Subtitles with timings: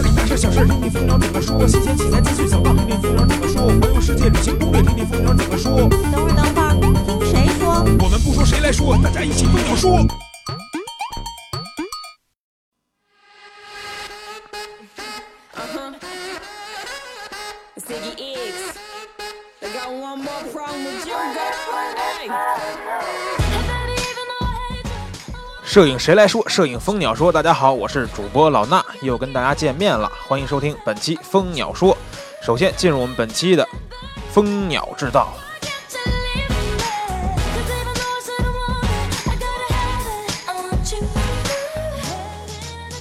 [0.00, 1.66] 里大事小事，听听蜂鸟怎么说。
[1.66, 3.66] 新鲜题材资讯想到，听听蜂鸟怎么说。
[3.66, 5.88] 环游世界旅行攻略，听听蜂鸟怎么说。
[6.10, 6.74] 等会儿，等会儿，
[7.06, 7.84] 听谁说？
[8.00, 10.06] 我们不说谁来说，大家一起跟我说。
[25.70, 26.42] 摄影谁来说？
[26.48, 27.30] 摄影蜂鸟说。
[27.30, 31.96] 大家好，我是主播老衲，又跟大家见面了，欢迎收听本期蜂鸟说。
[32.42, 33.64] 首先进入我们本期的
[34.32, 35.32] 蜂鸟制造。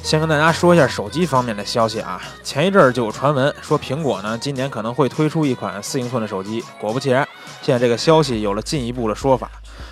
[0.04, 7.28] 先跟大家说一下手机方面的消息啊，前一阵儿就有传闻说苹果呢今年可能会推出一款四英寸的手机，果不其然，
[7.64, 9.50] 现在这个消息有了进一步的说法。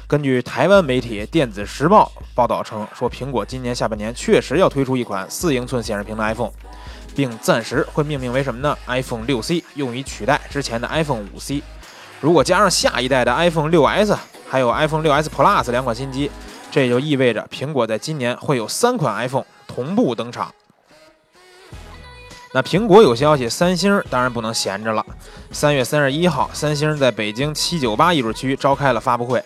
[0.07, 6.51] 根据台湾媒体《电子时报》报道称，说苹果今年下半年确实要推出一款四英寸显示屏的 iPhone，
[7.13, 11.61] 并暂时会命名为什么呢？iPhone 6C，用于取代之前的 iPhone 5C。
[12.21, 14.15] 如果加上下一代的 iPhone 6s，
[14.47, 16.31] 还有 iPhone 6s Plus 两款新机，
[16.71, 20.53] 这就意味着苹果在今年会有三款 iPhone 同步登场。
[22.53, 25.05] 那苹果有消息，三星当然不能闲着了。
[25.51, 29.43] 三月三十一号，三星在北京七九八艺术区召开了发布会，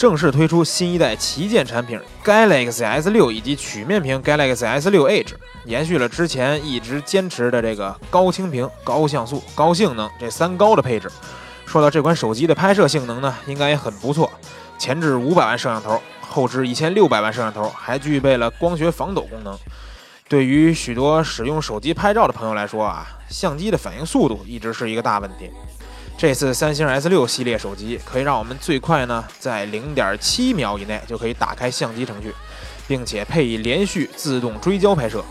[0.00, 5.34] 正式推出新一代旗舰产品 Galaxy S 六以及曲面屏 Galaxy S 六 Edge，
[5.66, 11.12] 延续了之前一直坚持的这个高清屏、高像素、高性能这三高的配置。
[11.66, 14.30] 说到这款手机的拍摄性能呢，应该也很不错，
[14.78, 19.54] 前置五百万摄像头，后置一千六百万摄像头，还具备了光学防抖功能。
[20.30, 25.50] 对于许多使用手机拍照的朋友来说啊，相机的反应速度一直是一个大问题。
[26.20, 32.34] 这次三星 S6 系列手机可以让我们最快呢在0.7秒以内就可以打开相机程序，
[32.86, 35.24] 并且配以连续自动追焦拍摄，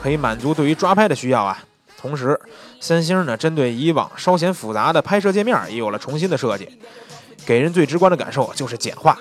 [0.00, 1.62] 可以满足对于抓拍的需要啊。
[1.98, 2.40] 同时，
[2.80, 6.66] 三星呢针对以往稍显复杂的拍摄界面也有了重新的设计，
[7.44, 9.18] 给人最直观的感受就是简化。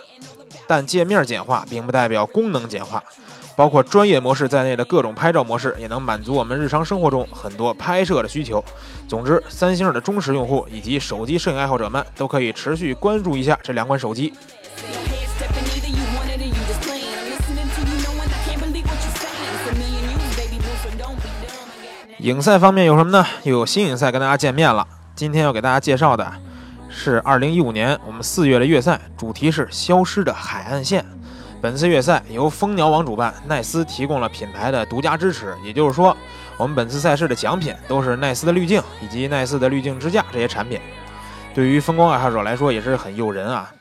[0.65, 3.03] 但界面简化并不代表功能简化。
[3.55, 8.63] 包括专业模式在内的各种拍照模式，也能满足我们日常生活中很多拍摄的需求。
[9.07, 14.33] 总之，三星的忠实用户以及手机摄影爱好者们都可以持续关注一下这两款手机。
[22.19, 23.25] 影赛方面有什么呢？
[23.43, 24.87] 又有新影赛跟大家见面了。
[25.15, 26.31] 今天要给大家介绍的
[26.87, 31.03] 是二零一五年我们四月的月赛，主题是消失的海岸线。
[31.61, 36.17] 本次月赛由蜂鸟网主办，奈斯提供了品牌的独家支持，也就是说，
[36.57, 40.81] 我们本次赛事的奖品都是奈斯的滤镜以及奈斯的滤镜支架这些产品。
[41.53, 43.71] 对于风光爱好者来说也是很诱人啊。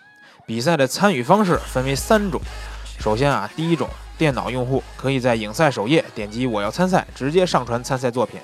[0.44, 2.38] 比赛的参与方式分为三种，
[2.98, 8.38] 首先啊，第一种，电脑用户可以在影赛首页点击“我要参赛”，直接上传参赛作品。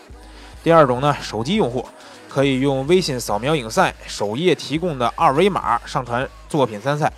[0.64, 1.86] 第二种呢，手机用户
[2.26, 7.12] 可以用微信扫描影赛首页提供的二维码上传作品参赛。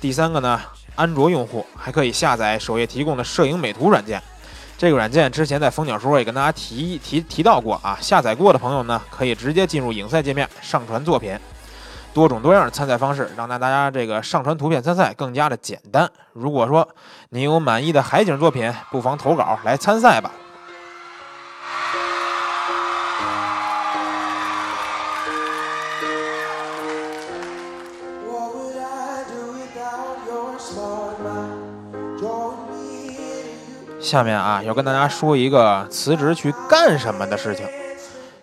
[0.00, 0.60] 第三个呢。
[0.94, 4.22] 安卓用户还可以下载首页提供的摄影美图软件，
[4.76, 7.96] 这个软件之前在风鸟说也跟大家提提提到过啊。
[8.00, 11.38] 下载过的朋友呢，可以直接进入影赛界面上传作品，
[12.12, 16.10] 多种多样的参赛方式，让大家这个上传图片参赛更加的简单。
[16.32, 16.86] 如果说
[17.30, 20.30] 你有满意的海景作品，不妨投稿来参赛吧。
[34.00, 37.66] 下面啊，要跟大家说一个辞职去干什么的事情。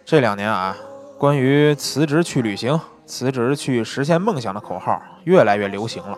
[0.06, 0.78] 这两年啊，
[1.18, 6.18] 关于辞职去旅行、辞职去实现梦想的口号越来越流行了。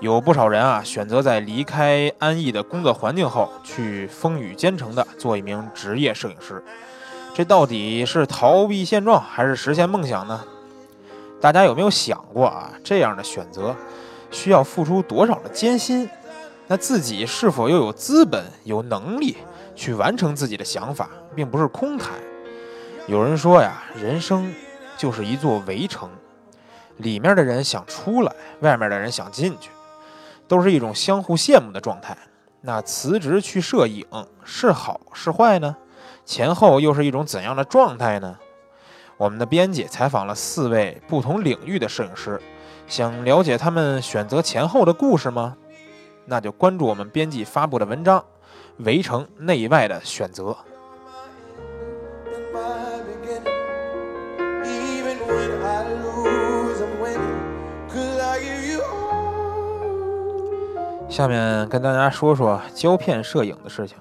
[0.00, 6.62] 有不少人啊，选择在离开安逸的工作环境后，去风雨兼程的做一名职业摄影师。
[7.34, 10.42] 这到底是逃避现状，还是实现梦想呢？
[11.40, 12.72] 大家有没有想过啊？
[12.82, 13.74] 这样的选择
[14.32, 16.10] 需要付出多少的艰辛？
[16.68, 19.36] 那自己是否又有资本、有能力
[19.74, 22.12] 去完成自己的想法，并不是空谈。
[23.06, 24.52] 有人说呀，人生
[24.96, 26.10] 就是一座围城，
[26.96, 29.70] 里面的人想出来，外面的人想进去，
[30.48, 32.16] 都是一种相互羡慕的状态。
[32.62, 34.04] 那辞职去摄影
[34.42, 35.76] 是好是坏呢？
[36.24, 38.36] 前后又是一种怎样的状态呢？
[39.16, 42.40] 我们的编辑采访了四位不同领域的摄影师，
[42.88, 45.56] 想了解他们选择前后的故事吗？
[46.26, 48.18] 那就关注我们编辑发布的文章
[48.78, 50.44] 《围城内外的选择》。
[61.08, 63.96] 下面跟大家说说胶片摄影的事情。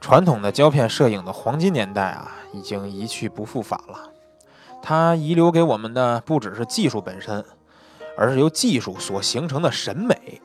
[0.00, 4.10] 传统的胶片摄影的黄金年代啊，已经一去不复返了。
[4.80, 7.44] 它遗留给我们的不只是技术本身，
[8.16, 10.40] 而是由技术所形成的审美。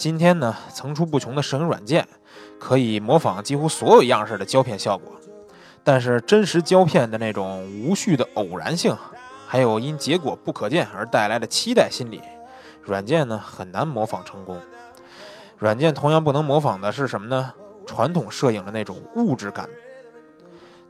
[0.00, 2.08] 今天呢，层出不穷的摄影软件
[2.58, 5.12] 可以模仿几乎所有样式的胶片效果，
[5.84, 8.96] 但是真实胶片的那种无序的偶然性，
[9.46, 12.22] 还有因结果不可见而带来的期待心理，
[12.82, 14.58] 软件呢很难模仿成功。
[15.58, 17.52] 软件同样不能模仿的是什么呢？
[17.84, 19.68] 传统摄影的那种物质感。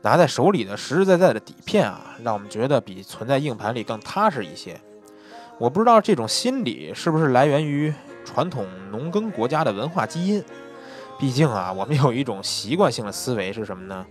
[0.03, 4.79] 拿在手里的实实在在的底片啊，让我们觉得比存在硬盘里更踏实一些。
[5.57, 7.93] 我不知道这种心理是不是来源于
[8.25, 10.43] 传统农耕国家的文化基因。
[11.19, 14.05] 毕竟啊，我们有一种习惯性的思维是什么呢？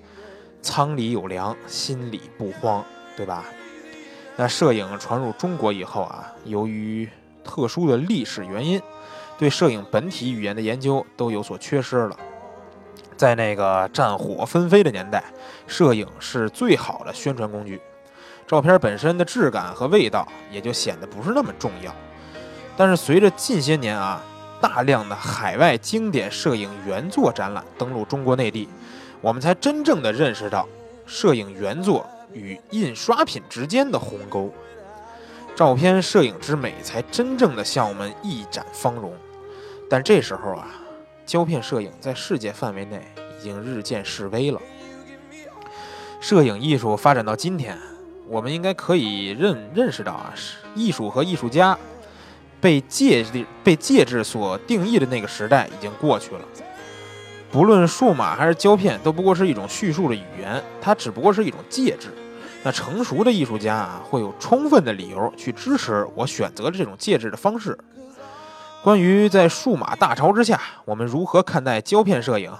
[0.62, 2.84] 仓里有粮，心里不慌，
[3.16, 3.44] 对吧？
[4.36, 7.08] 那摄影传入中国以后啊，由于
[7.42, 8.80] 特殊的历史原因，
[9.38, 12.16] 对摄影本体语言的研究都有所缺失了。
[13.16, 15.24] 在那个战火纷飞的年代，
[15.66, 17.80] 摄影是最好的宣传工具，
[18.46, 21.94] 照片本身的质感和味道也就显得不是那么重要。
[22.80, 24.22] 但是随着近些年啊，
[24.58, 28.70] 大量的海外经典摄影原作展览登陆中国内地，
[29.20, 30.66] 我们才真正的认识到
[31.04, 34.50] 摄影原作与印刷品之间的鸿沟，
[35.54, 39.12] 照片摄影之美才真正的向我们一展芳容。
[39.90, 40.66] 但这时候啊。
[41.26, 43.06] 胶片摄影在世界范围内
[43.38, 44.60] 已经日渐式微了。
[46.18, 47.78] 摄影艺术发展到今天，
[48.26, 50.34] 我们应该可以认认识到啊，
[50.74, 51.78] 艺术和艺术家
[52.60, 53.24] 被介
[53.64, 56.40] 被介质所定义的那个时代已经过去了。
[57.50, 62.08] 不论数码还是胶片，都不过是一种叙述的语言，它只不过是一种介质。
[62.62, 67.76] 那成熟的艺术家啊，会有充分的理由去支持我选择这种介质的方式。
[68.84, 72.52] 关于在数码大潮之下，我们如何看待胶片摄影，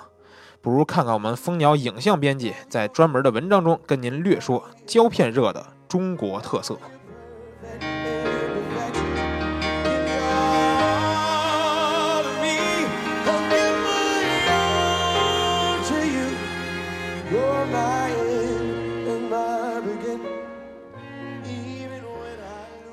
[0.61, 6.77] 不如看看我们蜂鸟影像编辑在专门的文章中跟您略说胶片热的中国特色。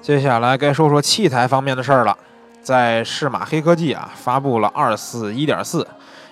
[0.07, 2.17] 接下来该说说器材方面的事儿了。
[2.61, 5.85] 在适马黑科技啊发布了二四一点四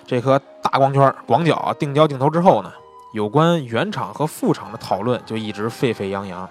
[0.06, 2.72] 这颗大光圈广角定焦镜头之后呢，
[3.12, 6.48] 有关原厂和副厂的讨论就一直沸沸扬扬。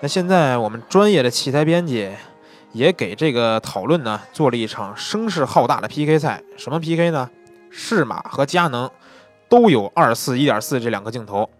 [0.00, 2.10] 那现在我们专业的器材编辑
[2.72, 6.42] 也给这个讨论呢做了一场声势浩大的 PK 赛。
[6.56, 7.28] 什么 PK 呢？
[7.68, 8.90] 适马和佳能
[9.50, 11.50] 都有二四一点四这两个镜头。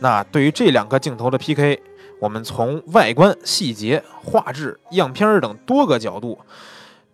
[0.00, 1.80] 那对于这两个镜头的 PK，
[2.18, 6.38] 我们从外观、细节、画质、样片等多个角度。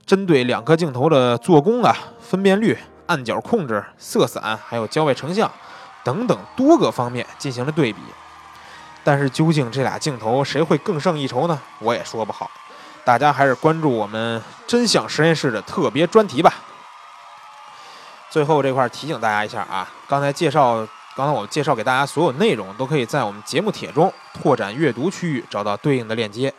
[0.04, 2.76] 针对两颗镜头的做工啊、分辨率、
[3.06, 5.50] 暗角控制、色散，还有焦外成像
[6.02, 8.00] 等等多个方面进行了对比。
[9.04, 11.60] 但是究竟这俩镜头谁会更胜一筹呢？
[11.78, 12.50] 我也说不好。
[13.04, 16.54] 大家还是关注我们真相实验室的特别专题吧。
[18.28, 26.52] 最后这块提醒大家一下啊，刚才介绍，刚才我介绍给大家所有内容都可以在我们节目帖中拓展阅读区域找到对应的链接。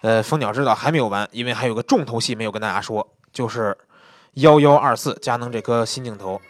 [0.00, 3.76] 呃，蜂鸟知道还没有完，因为还有个重头戏没有跟大家说，就是
[4.34, 6.40] 幺幺二四佳能这颗新镜头。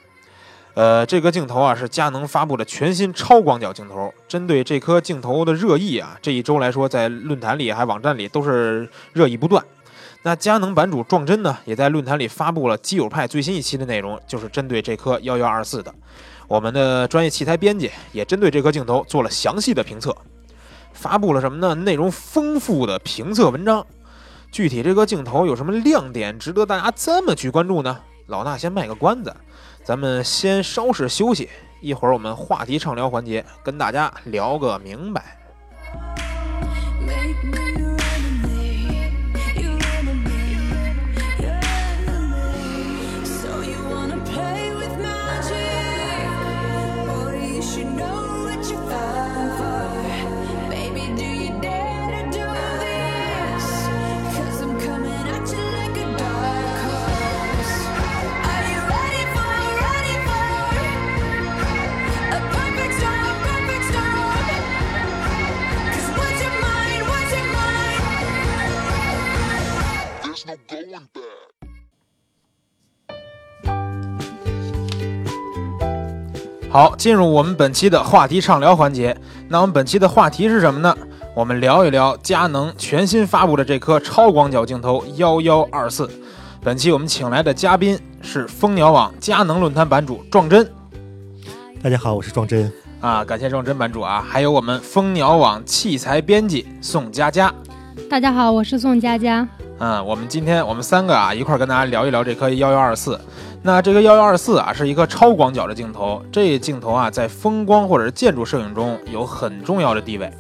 [0.75, 4.13] 呃，这个镜头啊是佳能发布的全新超广角镜头。
[4.29, 9.65] 针对这颗镜头的热议啊，这一周来说，在论坛里还网站里都是热议不断。
[10.25, 15.95] 那佳能版主撞针呢，也在论坛里发布了基友派最新一期的内容，就是针对这颗幺幺二四的。
[16.47, 20.17] 我们的专业器材编辑也针对这颗镜头做了详细的评测。
[20.93, 21.75] 发布了什么呢？
[21.75, 23.85] 内容丰富的评测文章。
[24.53, 28.01] 具体这颗镜头有什么亮点，值得大家这么去关注呢？
[28.27, 29.35] 老衲先卖个关子，
[29.83, 35.37] 咱们先稍事休息，一会儿我们话题畅聊环节跟大家聊个明白。
[76.75, 79.17] 好，进入我们本期的话题畅聊环节。
[79.47, 80.93] 那我们本期的话题是什么呢？
[81.33, 86.11] 我们聊一聊佳能全新发布的这颗超广角镜头幺幺二四。
[86.61, 90.69] 本期我们请来的嘉宾是蜂鸟网佳能论坛版主壮真。
[91.81, 92.69] 大家好，我是壮真。
[93.01, 97.55] 啊，感谢壮真版主啊，还有我们蜂鸟网器材编辑宋佳佳。
[98.11, 99.47] 大家好，我是宋佳佳。
[99.79, 103.19] 嗯，我们今天我们三个啊一块儿跟大家聊一聊这颗幺幺二四。
[103.63, 110.31] 那这个幺幺二四啊是一个超广角的镜头，这镜头啊在风光或者是建筑摄影中有很重要的地位。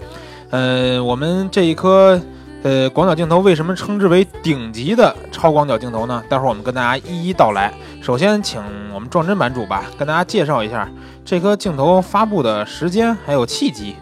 [0.50, 2.20] 呃，我们这一颗
[2.62, 6.22] 呃广角镜头为什么称之为顶级的超广角镜头呢？
[6.28, 7.72] 待会儿我们跟大家一一道来。
[8.00, 8.62] 首先，请
[8.94, 10.88] 我们壮真版主吧跟大家介绍一下
[11.24, 13.96] 这颗镜头发布的时间还有契机。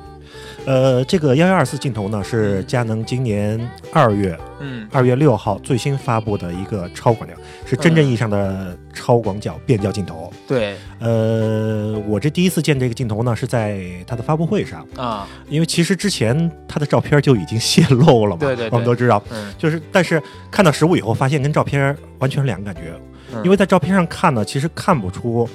[0.64, 3.58] 呃，这个幺幺二四镜头呢是佳能今年
[3.92, 4.86] 二月嗯。
[4.92, 10.32] 二月六号最新发布的一个超广角，是真正意义上的超广角变焦镜头。
[10.46, 10.76] 对。
[11.00, 18.70] 呃，我这第一次见这个镜头呢是在它的发布会上，啊，因为其实之前它的照片就已经泄露了嘛，对对对。
[18.70, 19.22] 我们都知道。
[19.30, 19.52] 嗯。
[19.58, 22.92] 就是，但是看到实物以后，发现跟照片完全是两个感觉。
[23.34, 23.42] 嗯。
[23.42, 25.48] 因为在照片上看呢，其实看不出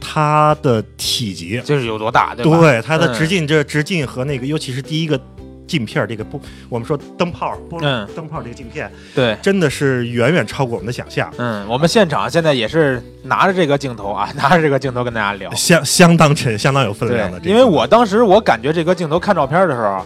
[0.00, 2.60] 它的体积，就是有多大对吧？
[2.60, 5.20] 对它的嗯直径，这直径和那个，尤其是第一个
[5.66, 9.36] 镜片儿这个不，我们说灯泡，不，嗯灯泡这个镜片，对。
[9.42, 15.52] 真的是远远超过我们的想象，嗯，我们现场现在也是拿着这个镜头啊， 拿着这个镜头跟大家聊。
[15.54, 20.04] 相相当沉，相当有分量的。，这个因为我当时我感觉这个镜头看照片的时候，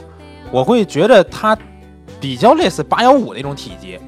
[0.50, 1.56] 我会觉得它
[2.20, 3.98] 比较类似八幺五那种体积，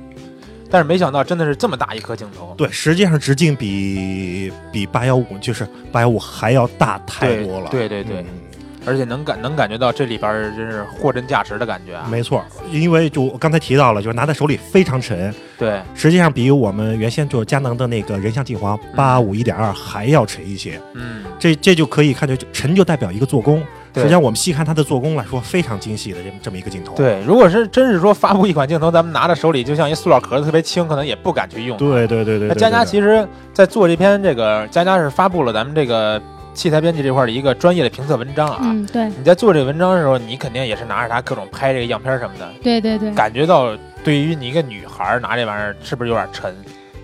[0.75, 2.53] 但是没想到真的是这么大一颗镜头。
[2.59, 7.71] 对，实际上直径比比八幺五就是八幺五还要大太多了。
[7.71, 8.41] 对对对对嗯
[8.87, 12.07] 而且能感能感觉到这里边儿真是货真价实的感觉啊。
[12.11, 20.79] 没错，因为就我刚才提到了，就是拿在手里非常沉，对，实际上比我们原先就是佳能的那个人像镜皇八五一点二还要沉一些。
[20.93, 23.63] 嗯，这这就可以看出沉就代表一个做工。
[23.95, 26.95] 对实际上我们细看它的做工来说，非常精细的这么这么一个镜头。
[26.97, 31.79] 对，如果是真是说发布一款镜头，咱们拿在手里就像一塑料壳子特别轻，可能也不敢去用。
[31.79, 32.49] 对对对对。
[32.49, 36.21] 那佳佳其实，在做这篇这个，佳佳是发布了咱们这个
[36.53, 38.59] 器材编辑这块儿的一个专业的评测文章啊。
[38.63, 43.13] 嗯，对，你在做这个文章的时候，你肯定也是拿着它各种拍这个样片什么的，对对对。
[43.13, 46.53] 感觉到对于你一个女孩儿拿这玩意儿是不是有点沉？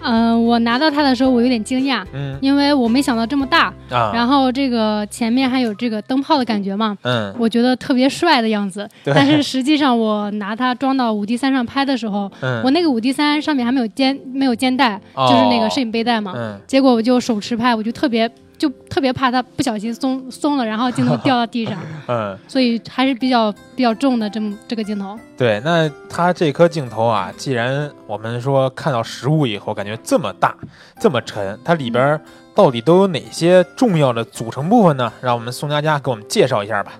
[0.03, 2.39] 嗯、我拿到它的时候，我有点惊讶，嗯。
[2.41, 8.89] 因为我没想到这么大，啊，然后这个前面还有这个灯泡的感觉嘛，嗯，我觉得特别帅的样子。
[9.05, 9.13] 对。
[9.15, 12.63] 但是实际上，我拿它装到五 D 三上拍的时候，嗯。
[12.65, 15.27] 我那个五 D 三上面还没有肩没有肩带，哦。
[15.29, 16.33] 就是那个摄影背带嘛。
[16.35, 16.59] 嗯。
[16.67, 18.31] 结果我就手持拍，我就特别
[18.61, 21.75] 就特别怕它不小心松松了，然后镜头掉到地上，
[22.07, 25.19] 嗯，所以还是比较比较重的这么这个镜头。
[25.35, 30.55] 对，那它这颗镜头啊，既然我们说看到实物以后感觉这么大、
[31.01, 32.21] 这么沉，它里边
[32.55, 35.11] 到底都有哪些重要的组成部分呢？
[35.23, 36.93] 让我们宋佳佳给我们介绍一下吧。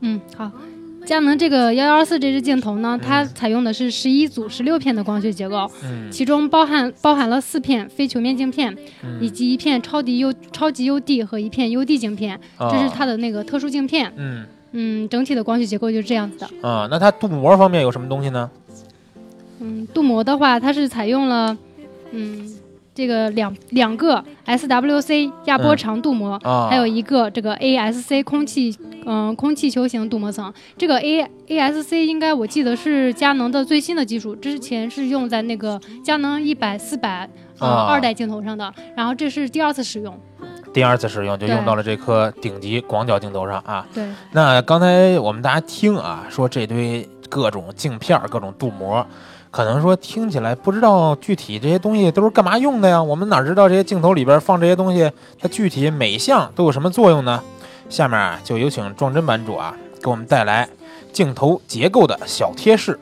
[0.00, 0.50] 嗯，好。
[1.04, 8.72] 佳能这个幺幺二四这支镜头呢，它嗯采用的是十一组十六片的光学结构，嗯其中包含包含了四片非球面镜片，
[9.20, 14.12] 以嗯，及一片超级 U 超级 UD 和一片 UD 镜片，这是啊它的那个特殊镜片。
[14.16, 14.44] 嗯
[14.76, 16.68] 嗯，整体的光学结构就是这样子的。
[16.68, 18.50] 啊，那它镀膜方面有什么东西呢？
[19.60, 21.56] 嗯，镀膜的话，它是采用了
[22.10, 22.52] 嗯
[22.94, 30.50] 这个两两个 SWC 压波长镀膜，啊，还有一个这个 ASC 空气嗯、空气球形镀膜层。
[30.78, 40.18] 这个 A ASC 应该我记得是佳能的最新的技术，之前是用在那个佳能一百四百呃啊二代镜头上的，然后这是第二次使用。
[40.72, 43.86] 第二次使用就用到了这颗顶级广角镜头上啊。
[43.92, 49.06] 对，那刚才我们大家听啊，说这堆各种镜片、各种镀膜，
[49.54, 53.00] 可能说听起来不知道具体这些东西都是干嘛用的呀？
[53.00, 55.08] 我们哪知道这些镜头里边放这些东西，
[55.38, 57.40] 它具体每一项都有什么作用呢？
[57.88, 60.68] 下面啊，就有请壮真版主啊，给我们带来
[61.12, 62.98] 镜头结构的小贴士。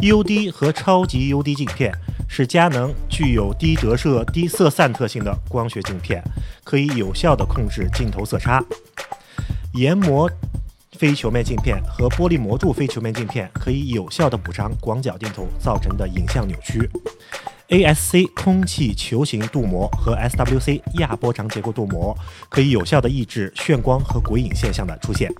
[0.00, 1.90] UD 和超级 UD 镜片
[2.28, 6.22] 是佳能具有低折射、低色散特性的光学镜片，
[6.64, 8.62] 可以有效地控制镜头色差。
[9.72, 10.30] 研磨
[11.00, 16.90] 非球面镜片和玻璃模柱非球面镜片可以有效地补偿广角镜头造成的影像扭曲。
[17.70, 22.14] ASC 空气球形镀膜和 SWC 亚波长结构镀膜
[22.50, 25.32] 可以有效地抑制眩光和鬼影现象的出现。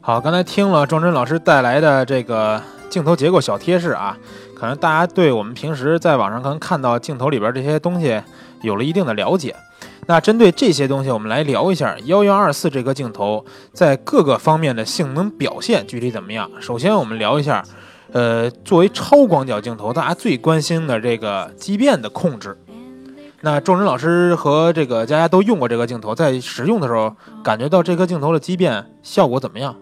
[0.00, 4.16] 好，刚才听了庄真老师带来的这个镜头结构小贴士啊，
[4.56, 8.18] 可能大家对我们平时在网上可能看到镜头里边这些东西
[8.62, 9.54] 有了一定的了解。
[10.06, 16.50] 那针对这些东西，我们来聊一下幺幺二四这颗镜头在各个方面的性能表现具体怎么样。
[16.60, 17.62] 首先，我们聊一下，
[18.12, 22.56] 呃，作为超广角镜头，大家最关心的这个畸变的控制。
[23.42, 29.74] 那众人老师和这个佳佳都用过这个镜头，在使用的时候，感觉到这颗镜头的畸变效果怎么样？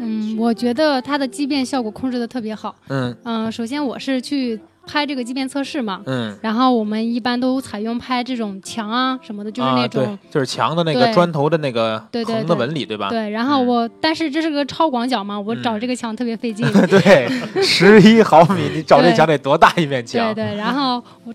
[0.00, 2.74] 嗯，我觉得它的畸变效果控制的特别好。
[2.88, 13.08] 嗯嗯、首先我是去拍这个畸变测试嘛，嗯，然后我们一般都采用拍这种墙啊什么的，就是那种、，就是墙的那个砖头的那个对的对纹理，对吧？
[13.08, 13.30] 对。
[13.30, 16.66] 然后嗯我，但是这是个超广角嘛，我找嗯这个墙特别费劲。
[16.86, 17.28] 对，
[17.62, 20.34] 十一毫米，你找这墙得多大一面墙？
[20.34, 21.34] 对对，然后我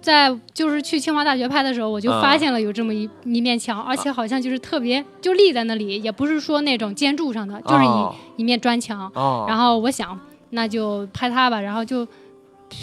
[0.00, 9.10] 在就是去清华大学拍的时候，我就啊发现了有这么一、一面墙，而且好像就是特别就立在那里，也不是说那种建筑上的，就是一、哦一面砖墙。
[9.14, 10.18] 哦，然后我想，
[10.50, 12.06] 那就拍它吧，然后就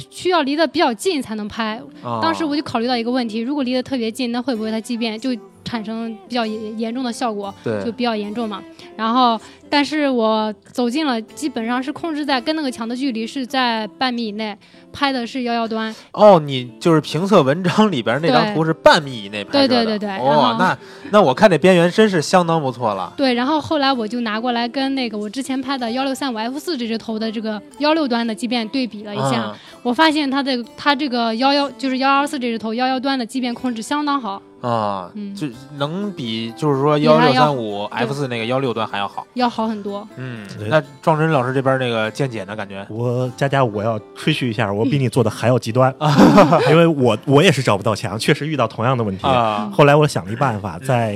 [0.09, 1.81] 需要离得比较近才能拍。
[2.01, 5.29] 哦当时我就考虑到一个问题，如果离得特别近，那会不会它畸变就
[5.63, 7.53] 产生比较严严重的效果？
[7.63, 8.62] 对就比较严重嘛。
[8.96, 9.39] 然后，
[9.70, 14.55] 但是我走近了，基本上是控制在跟那个墙的距离是在半米以内，
[14.91, 15.93] 拍的是幺幺端。
[16.12, 20.77] 哦，你就是评测文章里边那张图是半米以内拍的，对对对对哦那
[21.10, 23.12] 那我看这边缘真是相当不错了。
[23.17, 35.36] 对，然后后来我就拿过来跟那个我之前拍的幺六三五 F 四这只头的这个幺六端的畸变对比了一下，嗯我发现它的它这个幺幺就是幺幺四这只头幺幺端的畸变控制相当好，啊，嗯。
[35.36, 39.27] 就能比就是说比幺六三五 F 四那个幺六端还要好。
[39.36, 40.08] 要好很多。
[40.15, 42.55] 嗯，那壮真老师这边那个见解呢？
[42.55, 42.86] 感觉？
[42.89, 45.93] 我佳佳，我要吹嘘一下，我比你做的还要极端，
[46.70, 49.27] 因为我我也是找不到墙，确实遇到同样的问题。
[49.27, 49.72] 啊。
[49.74, 51.15] 后来我想了一办法，在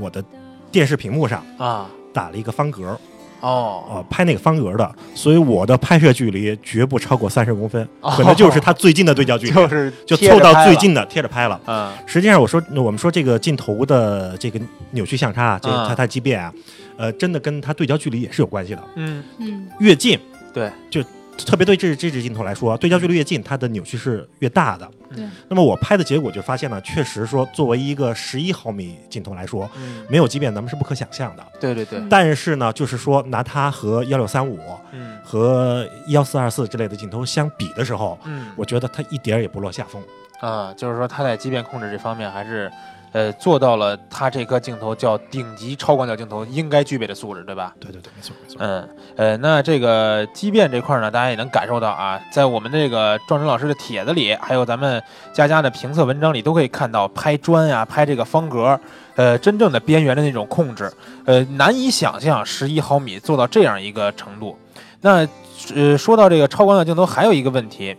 [0.00, 0.22] 我的
[0.70, 1.86] 电视屏幕上啊。
[2.10, 2.98] 打了一个方格，
[3.40, 11.60] 哦呃，拍那个方格的，所以我的拍摄距离绝不超过三十公分，哦可能就是它最近的对焦距离，就是就凑到最近的贴着拍了。
[11.66, 14.60] 嗯实际上，我说我们说这个镜头的这个
[14.92, 16.52] 扭曲相差啊，这嗯它它畸变啊，
[16.96, 18.82] 呃，真的跟它对焦距离也是有关系的。
[18.96, 20.18] 嗯嗯，越近，
[20.52, 21.02] 对，就
[21.46, 24.88] 特别对这这支镜头来说，对焦距离越近，它的扭曲是越大的。
[25.14, 25.24] 对。
[25.48, 31.46] 那么我拍的结果就发现呢，确实说作为一个十一毫米镜头来说，嗯，没有畸变咱们是不可想象的。
[31.58, 34.58] 对对对，但是呢，就是说拿它和幺六三五
[34.92, 40.02] 嗯和幺四二四之类的镜头相比的时候，嗯我觉得它一点儿也不落下风。
[40.40, 42.70] 啊，就是说它在畸变控制这方面还是。
[43.12, 47.74] 呃，做到了它这颗镜头叫顶级超广角镜头应该具备的素质，对吧？
[47.80, 48.56] 对对对，没错没错。
[48.60, 58.78] 嗯，呃，那这个畸变这块儿呢，大家也能感受到啊，在我们这个壮真老师的帖子里，还有咱们佳佳的评测文章里，都可以看到拍砖呀、拍这个方格，
[59.16, 60.92] 呃，真正的边缘的那种控制，
[61.24, 64.58] 呃，难以想象十一毫米做到这样一个程度。
[65.00, 65.26] 那
[65.74, 67.96] 呃，说到这个超广角镜头，还有一个问题，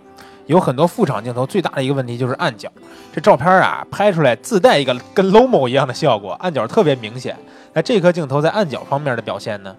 [0.49, 2.67] 有很多副厂镜头最大的一个问题就是暗角，
[3.13, 7.37] 这照片啊拍出来自带一个跟 Lomo 一样的效果，暗角特别明显。
[7.73, 9.75] 那这颗镜头在暗角方面的表现呢？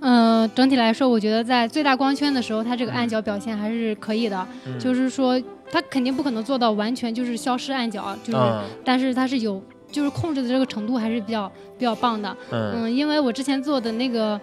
[0.00, 4.46] 嗯，整体来说，我觉得在最大光圈的时候，它这个暗角表现还是可以的。
[4.66, 12.36] 嗯就是说，它肯定不可能做到完全就是消失暗角，就是，嗯但是它是有，就是控制的这个程度还是比较比较棒的。
[12.50, 14.38] 嗯嗯，因为我之前做的那个。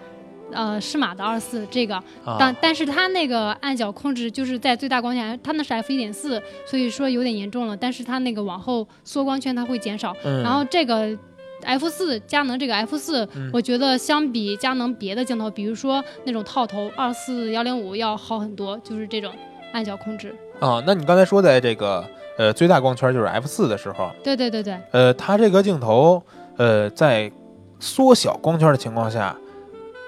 [0.52, 7.76] 呃，适马的二四这个，啊但但是它那个暗角控制就是在最大光圈，它那是 f 一点四，所以说有点严重了。
[7.76, 11.16] 但是它那个往后缩光圈它会减少，嗯然后这个
[11.62, 19.32] F 四佳能这个 F 四、嗯我觉得相比佳能别的镜头，比如说那种套头二四幺零五要好很多，就是这种
[19.72, 20.34] 暗角控制。
[20.58, 22.04] 啊，那你刚才说在这个
[22.38, 26.22] 呃最大光圈就是 f 四的时候，对对对对，呃，它这个镜头
[26.56, 27.30] 呃在
[27.78, 29.34] 缩小光圈的情况下，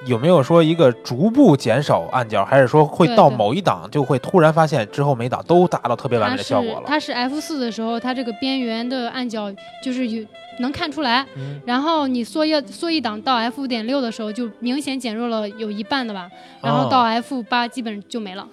[0.05, 6.83] 有没有说一个逐步减少暗角，还是说会到某一档就会突然发现之后每档都达到特别完美的效果了？
[6.87, 10.27] 它是 F 四的时候，它这个边缘的暗角就是有
[10.59, 11.61] 能看出来，嗯。
[11.65, 16.29] 然后你缩一缩一档到 F 五点六的时候，就明显减弱了有一半的吧，
[16.61, 18.43] 然后到 F 八基本就没了。
[18.43, 18.49] 哦，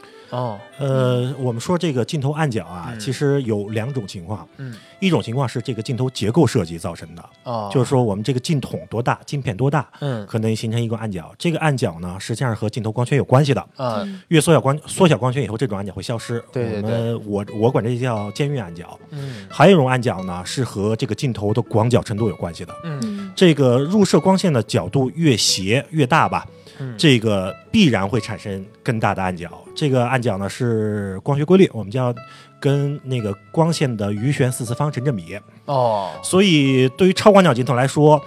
[0.78, 11.34] 呃，我们说这个镜头暗角啊，嗯其实有两种情况，嗯一种情况是这个镜头结构设计造成的，哦，就是说我们这个镜筒多大，镜片多大，嗯可能形成一个暗角。
[11.38, 13.62] 这个暗角呢，实际上是和镜头光圈有关系的。
[13.78, 16.44] 啊嗯越缩小光缩小光圈以后，这种暗角会消失。
[16.52, 19.00] 对对对我们我我管这叫监狱暗角。
[19.12, 22.76] 嗯还有一种暗角呢，是和这个镜头的广角程度有关系的。
[22.84, 26.46] 嗯嗯这个入射光线的角度越斜越大吧，
[26.80, 29.52] 嗯，这个必然会产生更大的暗角。
[29.76, 32.14] 这个暗角呢是光学规律，我们叫
[32.60, 35.38] 跟那个光线的余弦四次方成正比。
[35.66, 38.22] 哦，所以对于超广角镜头来说，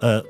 [0.00, 0.22] 呃，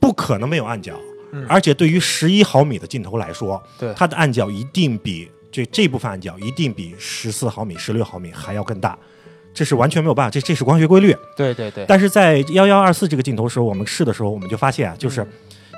[0.00, 0.94] 不可能没有暗角。
[1.36, 8.96] 嗯而且对于十一毫米的镜头来说，对它的暗角一定比这这部分暗角一定比十四毫米、十六毫米还要更大。
[9.52, 11.16] 这是完全没有办法，这这是光学规律。
[11.36, 15.28] 对对对，但是在幺幺二四这个镜头时候，我们试的时候，我们就发现啊，就是嗯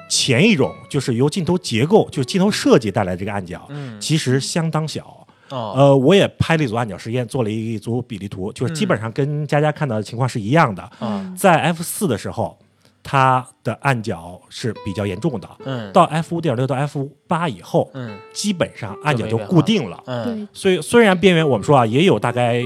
[0.08, 5.26] 前一种就是由镜头结构，就是镜头设计带来的这个暗角，嗯其实相当小。
[5.50, 10.90] 哦呃，我也拍了一组暗角实验，做了一组比例图，就是基本上跟佳佳看到的情况是一样的。
[11.00, 12.58] 嗯在 F 四的时候，
[13.00, 15.48] 它的暗角是比较严重的。
[15.64, 20.02] 嗯，到 F 五点六到 F 八以后，嗯基本上暗角就固定了。
[20.06, 22.60] 嗯对，所以虽然边缘我们说啊，也有大概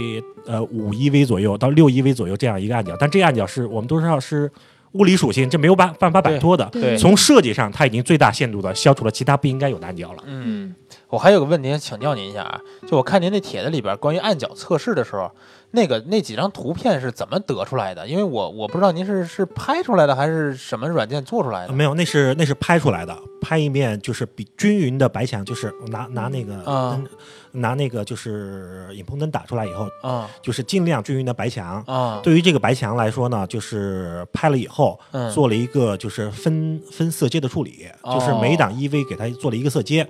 [0.46, 4.50] 呃五一 v 左右到六一 v 左右这样一个暗角，但这个暗角是我们都知道是
[4.92, 6.68] 物理属性，这没有办办法摆脱的。
[6.72, 10.22] 对从设计上，它已经最大限度的消除了其他不应该有的暗角了。
[10.26, 10.74] 嗯，
[11.08, 15.30] 我还有个问题想请教您一下啊，就我看您那帖子里边关于暗角测试的时候，
[15.70, 18.06] 那个那几张图片是怎么得出来的？
[18.08, 21.68] 因为我我不知道您是是拍出来的还是什么软件做出来的。
[21.68, 27.06] 呃没有，那是那是拍出来的，拍一面就是比均匀的白墙，就是拿拿那个、啊灯
[27.52, 30.28] 拿那个就是影棚灯打出来以后，啊。
[30.42, 31.82] 就是尽量均匀的白墙。
[31.86, 35.30] 啊，对于这个白墙来说呢，就是拍了以后，嗯。
[35.30, 38.14] 做了一个就是分分色阶的处理，哦。
[38.14, 40.06] 就是每一档 EV 给它做了一个色阶。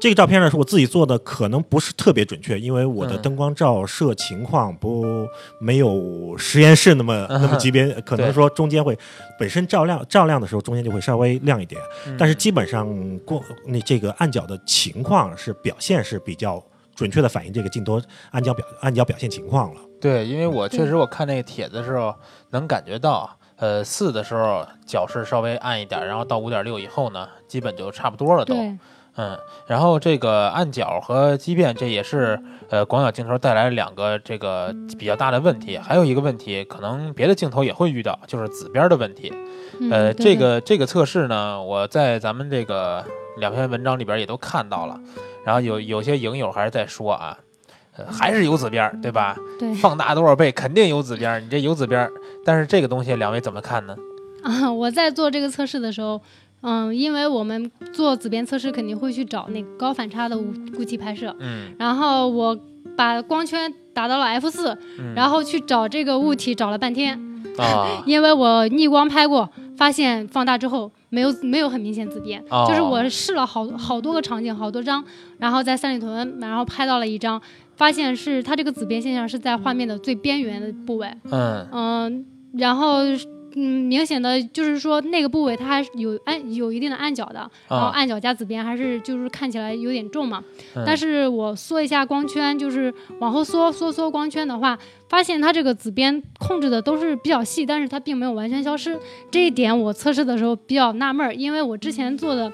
[0.00, 3.22] 这个照片呢是我自己做的，可能不是特别准确，因为我的嗯。
[3.22, 5.26] 灯光照射情况不
[5.60, 8.96] 没有实验室那么那么级别， 可能说中间会
[9.40, 12.16] 本身照亮照亮的时候中间就会稍微亮一点，嗯。
[12.16, 12.86] 但是基本上
[13.20, 16.62] 过那这个暗角的情况是表现是比较
[16.98, 19.80] 准确的反映这个镜头暗角表暗角表现情况了。
[20.00, 22.12] 对，因为我确实我看那个帖子的时候
[22.50, 28.52] 能感觉到，呃，四的时候角是稍微暗一点，然后到五点六以后呢，基本就差不多了都。
[28.52, 28.76] 对，
[29.14, 32.36] 嗯，然后这个暗角和畸变，这也是
[32.68, 35.78] 呃广角镜头带来两个这个比较大的问题。
[35.78, 39.32] 还有一个问题，可能别的镜头也会遇到，就是紫边的问题。
[39.80, 43.04] 嗯呃，对这个这个测试呢，我在咱们这个
[43.36, 44.98] 两篇文章里边也都看到了。
[45.48, 47.38] 然后有有些影友还是在说啊，
[47.96, 49.34] 呃，还是有紫边儿，对吧？
[49.58, 51.40] 对放大多少倍，肯定有紫边儿。
[51.40, 52.12] 你这有紫边儿，
[52.44, 53.96] 但是这个东西两位怎么看呢？
[54.42, 56.20] 啊， 我在做这个测试的时候，
[56.60, 62.54] 嗯，因为我们做紫边测试肯定会去找那个高反差的雾雾气拍摄，嗯，然后我
[62.94, 67.18] 把光圈打到了 F 四、嗯然后去找这个物体找了半天，
[67.56, 72.64] 啊 因为我逆光拍过，发现放大之后没有没有很明显紫边，哦。
[72.68, 75.04] 就是我试了好好多个场景，好多张，
[75.38, 77.40] 然后在三里屯，然后拍到了一张，
[77.76, 81.66] 发现是它这个紫边现象是在画面的最边缘的部位，嗯。
[81.72, 82.98] 嗯，然后
[83.54, 90.42] 嗯，明显的就是说那个部位它还是有暗有一定的暗角的，然后啊，暗角加紫边还是就是看起来有点重嘛。
[90.74, 98.98] 嗯但是我缩一下光圈，就是往后缩缩缩光圈的话，发现它这个紫边控制的都是比较细，但是它并没有完全消失。
[99.30, 102.52] 这一点我测试的时候比较纳闷儿，因为我之前做的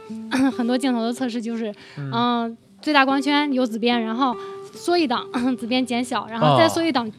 [0.57, 4.35] 很多镜头的测试就是，嗯、最大光圈有紫边，然后
[4.73, 5.27] 缩一档
[5.59, 7.11] 紫边减小，然后再哦缩一档。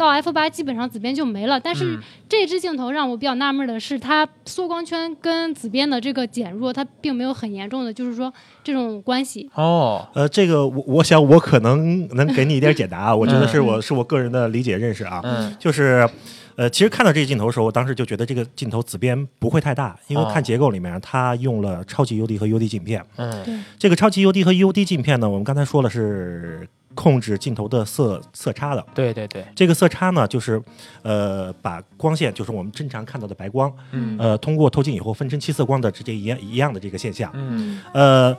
[0.00, 8.32] 到 f 八基本上紫边就没了，但是嗯这支镜头让我比较纳闷的是，它缩光圈跟紫边的这个减弱，它并没有很严重的，就是说
[8.64, 9.50] 这种关系。
[9.54, 16.08] 哦，呃，这个我我想我可能能给你一点解答啊，我觉得是我是我个人的理解认识啊，嗯就是。
[16.56, 23.02] 呃，其实看到这个镜头的时候，我当时就觉得这个镜头紫边不会太大，因为哦看结构里面它用了超级 UD 和 UD 镜片。
[23.16, 28.84] 嗯这个超级 UD 和 UD 镜片呢，我们刚才说了是控制镜头的色色差的。
[28.94, 30.60] 对对对，这个色差呢，就是
[31.02, 37.30] 呃把光线，就是我们正常看到的白光，嗯呃通过透镜以后分成七色光的直接一样一样的这个现象。
[37.34, 38.36] 嗯呃，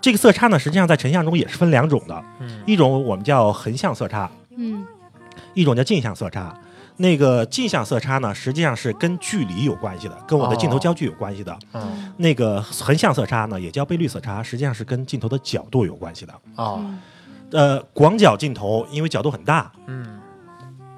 [0.00, 4.86] 这个色差呢，实际上在成像中也是分两种的，嗯一种我们叫横向色差，嗯
[5.52, 6.54] 一种叫镜像色差。
[6.96, 11.58] 那个镜像色差呢，实际上是跟距离有关系的，跟我的镜头哦焦距有关系的。
[11.72, 16.32] 嗯那个横向色差呢，也叫倍率色差，实际上是跟镜头的角度有关系的。
[16.54, 17.00] 哦嗯
[17.52, 20.20] 呃，广角镜头因为角度很大，嗯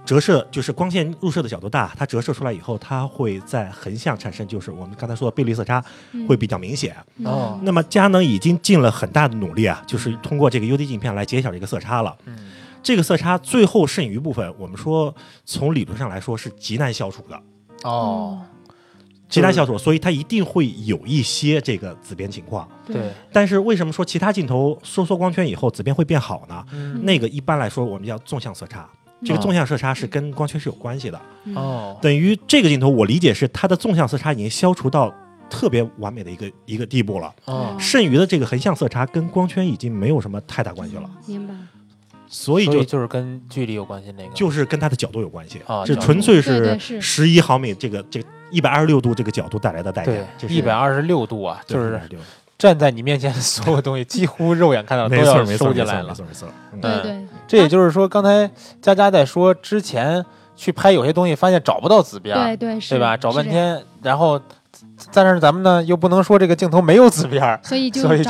[0.05, 6.25] 折射就是光线入射的角度大，它折射出来以后，它会在横向产生，就是我们刚才说的倍率色差嗯。
[6.29, 6.97] 会比较明显。
[7.25, 7.59] 哦。
[7.63, 12.17] 那么佳能已经尽了很大的努力啊，就是通过这个 UD 镜片来减小这个色差了。
[12.27, 12.39] 嗯
[12.83, 15.13] 这个色差最后剩余部分，我们说
[15.45, 17.43] 从理论上来说是极难消除的，
[17.83, 18.41] 哦，
[19.29, 22.69] 极难消除，所以它一定会有一些这个紫边情况。
[22.87, 26.65] 对，但是为什么说其他镜头收缩光圈以后紫边会变好呢？
[26.73, 27.05] 嗯。
[27.05, 28.89] 那个一般来说我们叫纵向色差，
[29.25, 31.21] 这个纵向色差是跟光圈是有关系的。
[31.55, 31.99] 哦。
[32.01, 35.13] 等于这个镜头，我理解是它的纵向色差已经消除到
[35.49, 41.55] 特别完美的一个一个地步了，哦，剩余的这个横向色差跟光圈已经没有什么太大关系了，明白。
[42.29, 45.61] 所以就所以就是跟距离有关系那个，就是跟它的角度有关系。
[45.65, 52.01] 啊，这纯粹是十一毫米这个这一百二十六度这个角度带来的代价对，，一百二十六度啊，就是
[52.59, 56.09] 站在你面前的所有东西，几乎肉眼看到都要收进来了。
[56.09, 63.17] 没错没错没错，嗯嗯对对，这也就是说，刚才佳佳在说之前去拍有些东西，发现找不到紫边儿，对对是，对吧？
[63.17, 64.41] 找半天，然后，
[65.13, 68.01] 但是咱们呢又不能说这个镜头没有紫边儿，所以就。
[68.09, 68.25] 使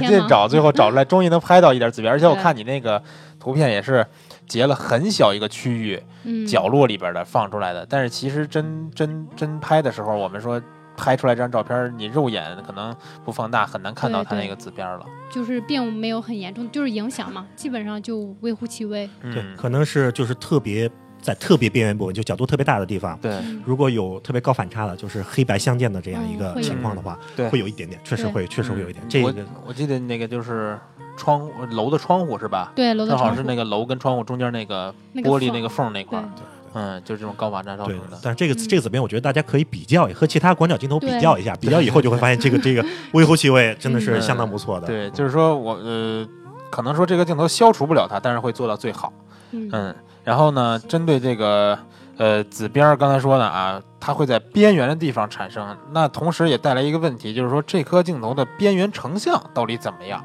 [0.00, 2.16] 劲找，最后找出来，终于能拍到一点紫边儿。
[2.16, 3.02] 而且我看你那个
[3.40, 4.06] 图片也是，
[4.46, 7.86] 截了很小一个区域嗯，角落里边的放出来的。
[7.86, 10.60] 但是其实真真真拍的时候，我们说
[10.96, 15.06] 拍出来这张照片，你肉眼可能不放大很难看到对对它那个紫边了。
[15.30, 19.08] 就是并没有很严重，就是影响嘛，基本上就微乎其微。
[19.22, 20.90] 对，嗯，可能是就是特别
[21.22, 23.30] 在特别边缘部分，就角度特别大的地方，对。
[23.30, 23.62] 嗯。
[23.64, 27.48] 如果有特别高反差的，就是黑白相间的这样一个情况的话，对。
[27.48, 29.02] 会有一点点，确实会，确实会有一点。
[29.08, 29.32] 这个
[29.64, 30.76] 我记得那个就是
[31.16, 32.72] 窗楼的窗户是吧？
[32.74, 36.24] 对，楼的正好是那个楼跟窗户中间那个玻璃那个缝那块儿。
[36.34, 36.42] 对，
[36.74, 38.18] 嗯，就是这种高反差造对成的，。
[38.22, 38.68] 但这个嗯。
[38.68, 44.86] 这个怎么样，我觉得大家可以比较和其他广角镜头比较一下，比较以后就会发现这个 这个微乎其微，真的是相当不错的。
[44.86, 46.26] 对，就是说我呃，
[46.70, 49.12] 可能说这个镜头消除不了它，但是会做到最好。
[49.52, 51.78] 嗯嗯，然后呢，针对这个
[52.16, 60.24] 呃紫边儿，刚才说的啊，它会在边缘的地方产生，那同时也带来一个问题，就是说这颗镜头的边缘成像到底怎么样？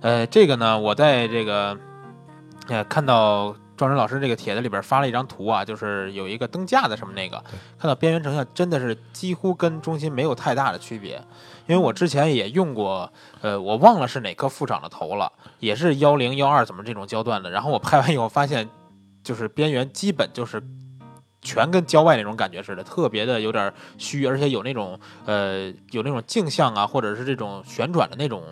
[0.00, 1.76] 呃，这个呢，我在这个
[2.68, 7.42] 呃看到庄真老师这个帖子里边发了一张图啊，就是有一个灯架的什么那个，
[7.78, 11.22] 看到边缘成像真的是几乎跟中心没有太大的区别。
[11.66, 17.50] 因为我之前也用过，呃，我忘了是哪颗副厂的头了，也是幺零幺二怎么这种焦段的。
[17.50, 18.68] 然后我拍完以后发现，
[19.24, 20.62] 就是边缘基本就是
[21.42, 28.42] 全跟郊外那种感觉似的，特别的有点虚，而且有那种呃有那种镜像啊，或者是这种旋转的那种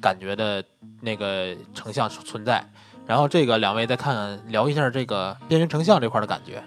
[0.00, 0.62] 感觉的
[1.00, 2.64] 那个成像存在。
[3.06, 6.62] 然后这个两位再看看聊一下这个边缘成像这块的感觉。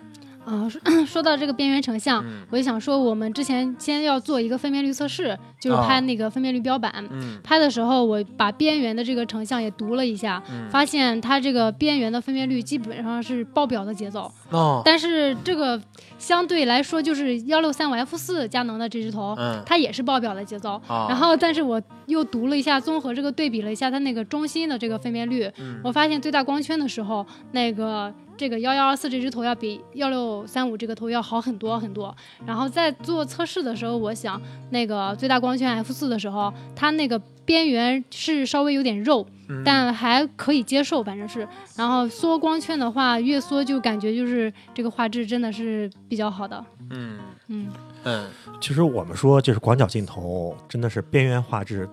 [0.45, 6.93] 啊，说 说到这个边缘成像，嗯我就想说，我们之前先要做一个分辨率测试，就是哦拍那个分辨率标板。
[7.11, 15.81] 嗯拍的时候，我把边缘的这个成像也读了一下，嗯发现它这个边缘的分辨率基本上是爆表的节奏，哦但是这个
[16.17, 20.81] 相对来说就是幺六三五 F 四佳能的这只头，嗯它也是爆表的节奏。
[20.87, 32.15] 哦然后，但是我又读了一下，综合这个对比了一下它那个中心的这个分辨率，嗯我发现最大光圈的时候，那个这个幺幺二四这只头要比幺六三五这个头要好很多很多。
[32.45, 34.41] 然后在做测试的时候，我想
[34.71, 41.47] 那个最大光圈 F 四的时候，它那个边缘是稍微有点肉，嗯但还可以接受，反正是。
[41.75, 46.63] 然后缩光圈的话，越缩就感觉就是这个画质真的是比较好的。
[46.89, 47.17] 嗯
[47.47, 47.71] 嗯，
[48.03, 48.25] 嗯
[48.59, 51.87] 其实我们说，就是广角镜头真的是边缘画质，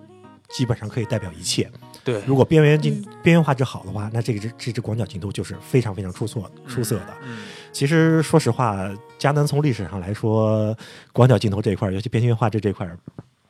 [0.53, 1.69] 基本上可以代表一切。
[2.03, 7.13] 对如果边缘镜边缘画质好的话，那这个这这支广角镜头就是非常非常出色出色的。
[7.23, 7.39] 嗯
[7.71, 8.77] 其实说实话，
[9.17, 10.77] 佳能从历史上来说，
[11.13, 12.85] 广角镜头这一块，尤其边缘画质这一块，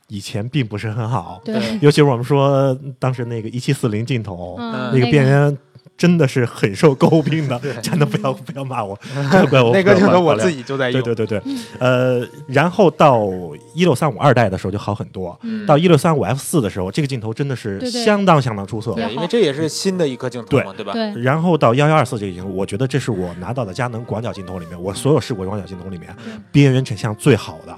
[0.06, 1.40] 以前并不是很好。
[1.44, 5.58] 对，对尤其是我们说当时那个一七四零镜头，嗯，那个边缘
[5.96, 8.98] 真的是很受诟病的， 真的不要不要骂我，
[9.30, 10.62] 真的不要那个镜头我自己。
[10.62, 11.02] 就在用。
[11.02, 13.28] 对对对对，呃，然后到
[13.74, 18.92] 一六三五二代的时候就好很多，嗯到一六三五 F 四的时候，这个镜头真的是对对相当相当出色。
[18.92, 20.92] 也对，因为这也是新的一颗镜头嘛，对吧？
[20.92, 27.76] 对，然后到幺幺二四这个镜头，我觉得这是我拿到的佳能广角镜头里面，我所有试过广角镜头里面嗯边缘成像最好的。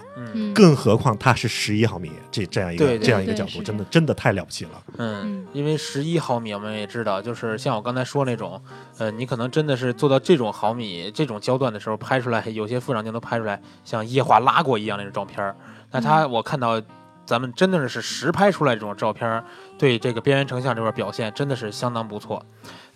[0.54, 4.82] 更何况它是十一毫米，这这样一个对对这样一个角度，真的真的太了不起了。
[4.96, 8.60] 嗯嗯，因为十一毫米我们也知道，就是像我刚才说那种，
[8.98, 15.54] 呃，你可能真的是做到这种毫米、这种焦段的时候，拍出来有些副厂镜头拍出来像液化拉过一样那种照片儿。
[15.90, 16.80] 那它我看到
[17.24, 19.44] 咱们真的是实拍出来这种照片儿，
[19.78, 22.44] 对这个边缘成像这块表现真的是相当不错。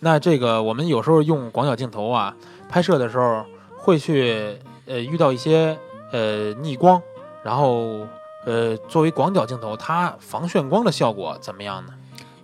[0.01, 2.35] 那这个我们有时候用广角镜头啊
[2.68, 3.44] 拍摄的时候，
[3.77, 5.79] 会去呃遇到一些
[6.12, 7.01] 呃逆光，
[7.48, 8.06] 然后
[8.44, 11.94] 呃作为广角镜头，它防眩光的效果怎么样呢？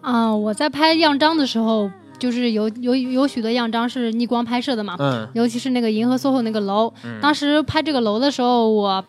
[0.01, 9.05] 啊、我在拍样张的时候，就是有有有许多样张是逆光拍摄的嘛，嗯尤其是那个银河 SOHO 那个楼，嗯，当时拍这个楼的时候，我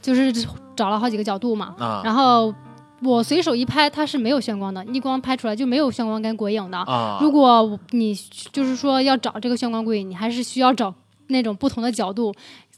[0.00, 0.32] 就是
[0.74, 2.54] 找了好几个角度嘛，啊然后
[3.02, 6.78] 我随手一拍，它是没有眩光的，逆光拍出来就没有眩光跟鬼影的。
[6.78, 8.14] 啊，如果你
[8.50, 10.94] 就是说要找这个眩光鬼影，你还是需要找
[11.26, 12.34] 那种不同的角度。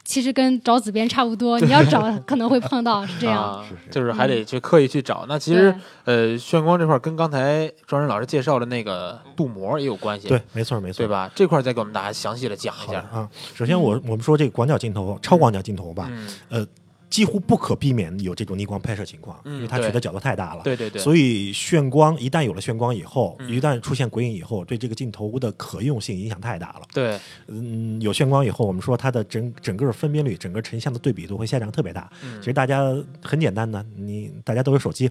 [0.07, 3.63] 其实跟找紫边差不多，你要找可能会碰到，是这样。
[3.91, 5.27] 就是还得去刻意去找。
[5.29, 11.09] 那其实呃，眩光这块儿跟刚才庄仁老师介绍的那个镀膜也有关系，对，没错没错，对？
[11.09, 11.29] 吧？
[11.35, 13.01] 这块儿再给我们大家详细的讲一下。
[13.13, 16.09] 啊，首先我我们说这个广角镜头、超广角镜头吧，
[16.51, 16.67] 嗯，
[17.09, 20.63] 几乎不可避免有这种逆光拍摄情况，嗯因为它取的角度太大了。
[20.65, 26.83] 对对对，所以眩光一旦有了眩光以后，嗯一旦出现鬼影以后，对这个镜头的可用性影响太大了。
[26.93, 32.11] 对，嗯，有眩光以后，我们说它的整整个分辨率、整个成像的对比度会下降特别大。
[32.25, 32.83] 嗯其实大家
[33.23, 35.11] 很简单的，你大家都有手机，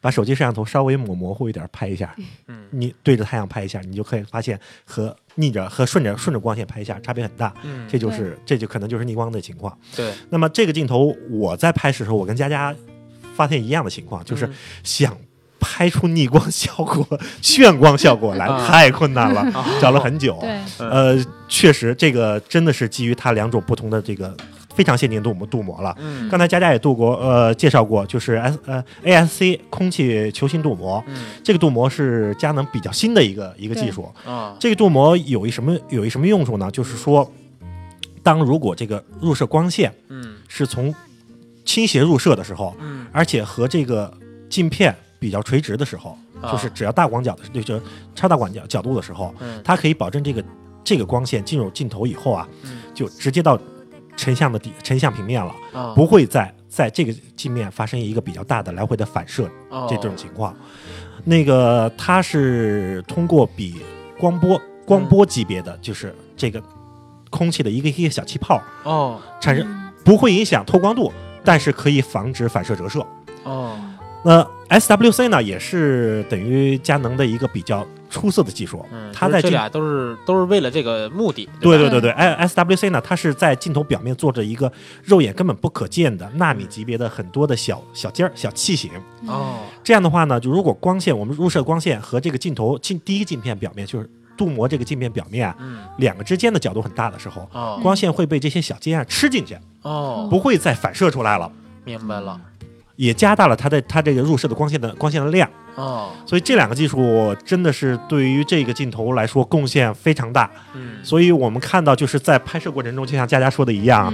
[0.00, 2.14] 把手机摄像头稍微抹模糊一点拍一下，
[2.48, 7.52] 嗯你对着太阳拍一下，你就可以发现和逆着和顺着顺着光线拍一下差别很大。
[7.62, 9.76] 嗯，这就是这就可能就是逆光的情况。
[9.96, 12.74] 对，那么这个镜头我在拍摄的时候，我跟佳佳
[13.34, 15.16] 发现一样的情况，就是嗯想
[15.58, 17.06] 拍出逆光效果、
[17.42, 20.38] 炫光效果来啊太困难了，啊找了很久。
[20.40, 24.34] 对，呃，确实，这个真的是基于它两种不同的这个
[24.74, 25.94] 非常先进镀膜镀膜了。
[25.98, 26.28] 嗯。
[26.28, 31.26] 刚才佳佳也镀过，呃，介绍过，就是 S 呃 ASC 空气球形镀膜，嗯。
[31.42, 34.08] 这个镀膜是佳能比较新的一个一个技术。
[34.24, 34.56] 啊。
[34.58, 36.70] 这个镀膜有一什么有一什么用处呢？
[36.70, 37.30] 就是说，
[38.22, 40.36] 当如果这个入射光线嗯。
[40.48, 40.94] 是从
[41.64, 43.06] 倾斜入射的时候，嗯。
[43.12, 44.12] 而且和这个
[44.48, 46.52] 镜片比较垂直的时候，啊。
[46.52, 47.82] 就是只要大广角的，就是
[48.14, 49.60] 超大广角角度的时候，嗯。
[49.64, 50.44] 它可以保证这个
[50.84, 52.80] 这个光线进入镜头以后啊，嗯。
[52.94, 53.58] 就直接到
[54.16, 60.54] 成像的底成像平面了，啊不会在在这个镜面发生一个比较大的来回的反射哦这种情况。
[61.24, 63.80] 那个它是通过比
[64.18, 66.62] 光波光波级别的，就是这个
[67.28, 71.12] 空气的一个一个小气泡哦产生，嗯不会影响透光度，
[71.44, 73.04] 但是可以防止反射折射。
[73.44, 73.78] 哦
[74.22, 78.84] 那 SWC 呢，也是等于佳能的一个比较出色的技术。
[78.92, 81.52] 嗯，它在这俩都是都是为了这个目的，吧？
[81.60, 84.70] 对对对对，哎，SWC 呢，它是在镜头表面做着一个
[85.04, 88.90] 肉眼根本不可见的纳米级别的很多的小小尖儿、小器型。
[89.26, 89.60] 哦。
[89.82, 95.78] 这样的话呢，就如果光线我们入射光线和这个镜头镜第一镜片表面就是镀膜这个镜片表面啊嗯。
[95.98, 97.78] 两个之间的角度很大的时候，哦。
[97.82, 101.50] 光线会被这些小尖啊吃进去，哦，不会再反射出来了，
[101.84, 102.40] 明白了
[103.00, 105.48] 也加大了它的它这个入射的光线的光线的量。
[105.74, 110.50] 哦所以这两个技术真的是对于这个镜头来说贡献非常大。
[110.74, 114.12] 嗯所以我们看到就是在拍摄过程中，就像佳佳说的一样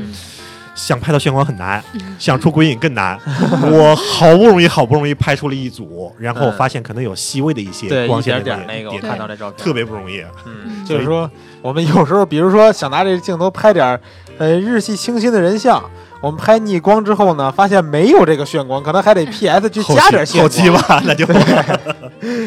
[0.76, 1.82] 想拍到炫光很难，
[2.16, 3.18] 想出鬼影更难。
[3.72, 10.20] 我好不容易好不容易拍出了一组，然后发现可能有细微的一些光线点的点那个我看到这照片特别不容易。
[10.46, 11.28] 嗯，嗯就是说
[11.60, 14.00] 我们有时候比如说想拿这个镜头拍点儿
[14.38, 15.82] 呃日系清新的人像。
[16.20, 20.50] 我们拍逆光之后呢，发现没有这个炫光，可能还得 PS 去加点炫光。
[20.50, 21.26] 期后期吧，那就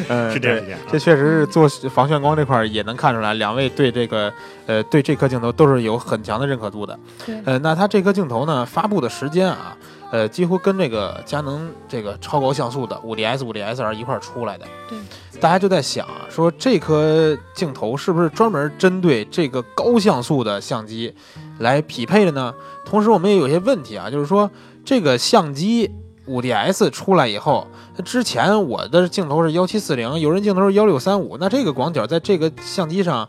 [0.08, 4.32] 嗯， 是这样是这确实是做防眩光这块儿也能看出来，两位对这个
[4.66, 6.98] 呃对这颗镜头都是有很强的认可度的。
[7.26, 9.78] 对呃，那它这颗镜头呢，发布的时间啊，
[10.12, 14.66] 呃，几乎跟这个佳能这个超高像素的 5DS、5DS R 一块儿出来的。
[14.90, 14.98] 对，
[15.40, 21.14] 大家就在想啊，说这颗镜头是不是专门针对这个高像素的相机
[21.60, 22.54] 来匹配的呢？
[22.86, 24.50] 同时，我们也有些问题啊，就是说
[24.84, 25.92] 这个相机。
[26.26, 27.66] 五 DS 出来以后，
[27.98, 33.28] 那之前我的镜头是幺七四零，有人镜头是幺六三五，那这个广角在这个相机上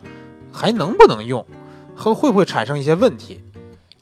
[0.51, 1.43] 还能不能用？
[1.95, 3.41] 和会不会产生一些问题？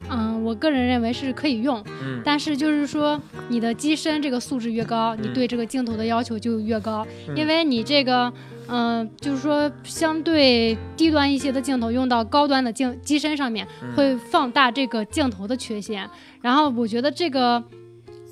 [0.10, 8.32] 嗯，我个人认为是可以用，嗯，但是就是说你的机身这个素质越高，你对这个镜头的要求就越高，嗯因为你这个。
[8.72, 16.08] 嗯、就是说，相对低端一些的镜头用到高端的镜机身上面，嗯会放大这个镜头的缺陷。
[16.40, 17.64] 然后我觉得这个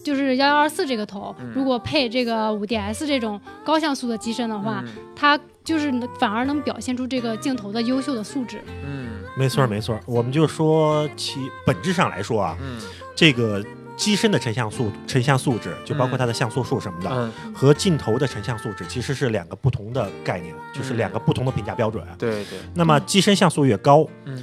[0.08, 8.62] 就是幺幺二四这个头，嗯如果配这个五 DS 这种高像素的机身的话，嗯它就是反而能表现出这个镜头的优秀的素质。
[8.86, 10.00] 嗯没错没错。
[10.06, 12.80] 我们就说其本质上来说啊，嗯
[13.14, 13.62] 这个
[13.98, 22.02] 机身的成像素成像素质，就包括它的像素数什么的，嗯，和镜头的成像素质其实是两个不同的概念，就是两个不同的评价标准。
[22.18, 24.42] 对对，那么机身像素越高，嗯，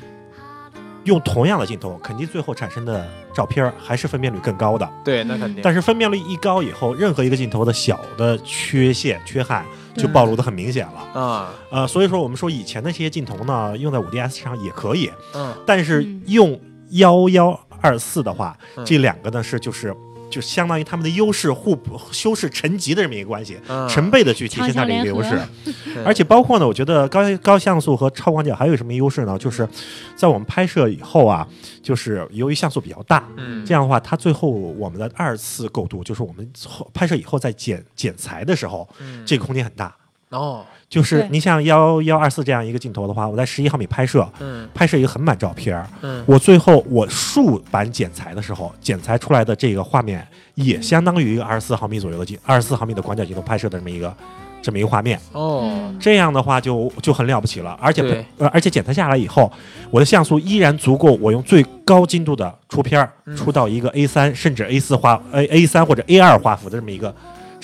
[1.04, 4.88] 用同样的镜头，肯定最后产生的照片还是分辨率更高的。
[5.04, 5.62] 对，那肯定。
[5.62, 9.64] 但是分辨率一高以后，任何一个镜头的小的缺陷、缺憾
[9.96, 11.20] 就暴露的很明显了。
[11.20, 19.94] 啊，呃，所以说我们说以前的这些镜头呢，用在五 DS 上也可以，嗯但是嗯用幺幺二四的话，嗯这两个呢是就是
[20.34, 25.38] 就相当于他们的优势互补、修饰成级的这么一个关系，嗯，成倍的去提升它的一个优势。
[25.64, 29.38] 对而且包括呢，我觉得高高像素和超广角还有什么优势呢？
[29.38, 29.68] 就是
[30.16, 31.46] 在我们拍摄以后啊，
[31.80, 39.94] 就是由于像素比较大，嗯，这样的话，它最后我们的二次构图，就是我们后拍摄以后在剪剪裁的时候，嗯这个空间很大。
[40.34, 44.68] 哦，就是你像幺幺二四这样一个镜头的话，我在十一毫米拍摄，嗯。
[44.74, 45.84] 拍摄一个横版照片
[46.26, 54.12] 我最后我竖版剪裁的时候，剪裁出来的这个画面也相当于一个二十四毫米左右的镜，二十四毫米的广角镜头拍摄的这么一个
[54.60, 55.18] 这么一个画面。
[55.32, 55.96] 哦，嗯。
[56.00, 58.02] 这样的话就就很了不起了，而且
[58.38, 59.50] 呃，而且剪裁下来以后，
[59.90, 63.36] 我的像素依然足够我用最高精度的出片儿，嗯。
[63.36, 67.14] 出到一个 A 三甚至 A 四画 A A 三或者 A 二画幅的这么一个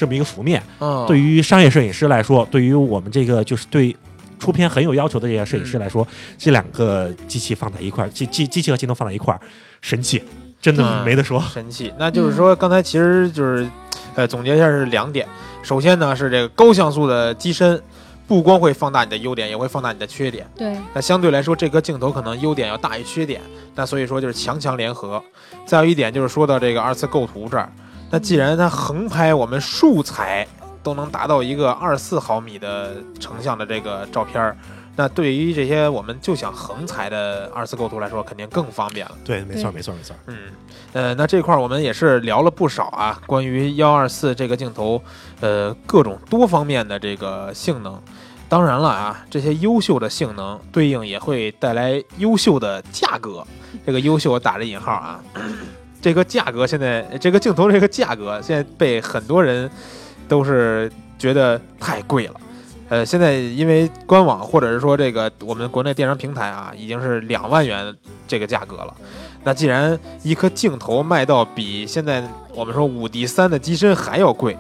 [0.01, 0.63] 这么一个幅面。
[0.79, 3.95] 哦，对于商业摄影师来说，对于我们这个就是对
[4.39, 6.07] 出片很有要求的这些摄影师来说，
[6.39, 9.41] 这两个机器放在一块儿，机机机器和镜头放在一块儿，
[9.83, 10.23] 神器，
[10.59, 11.39] 真的嗯没得说。
[11.53, 11.93] 神器。
[11.99, 13.69] 那就是说，刚才其实就是，
[14.15, 15.29] 呃，总结一下是两点。
[15.63, 17.79] 首先呢是这个高像素的机身，
[18.27, 20.47] 不光会放大你的优点，也会放大你的缺点。
[20.57, 23.43] 对，那相对来说，这颗镜头可能优点要大于缺点，
[23.75, 25.23] 那所以说就是强强联合。
[25.67, 27.71] 再有一点就是说到这个二次构图这儿，
[28.11, 30.47] 那既然它横拍我们竖裁
[30.83, 34.57] 都能达到一个二四毫米的成像的这个照片儿。
[34.97, 39.13] 那对于这些我们就想横裁的二次构图来说，肯定更方便了。
[39.25, 40.15] 对，没错，对没错，没错。
[40.27, 40.37] 嗯，
[40.93, 45.01] 呃，那这块儿我们也是聊了不少啊，关于幺二四这个镜头，
[45.41, 47.99] 呃，各种多方面的这个性能。
[48.49, 53.47] 当然了啊，这些优秀的性能对应也会带来优秀的价格。
[53.87, 55.21] 这个优秀我打着引号啊，
[56.01, 59.71] 这个价格现在这个镜头这个价格现在被很多人
[60.29, 62.35] 都是觉得太贵了。
[62.89, 67.95] 呃，现在因为官网或者是说这个我们国内电商平台啊，已经是两万元
[68.27, 68.93] 这个价格了。
[69.45, 72.23] 那既然一颗镜头卖到比现在
[72.53, 74.59] 我们说五 D 三的机身还要贵，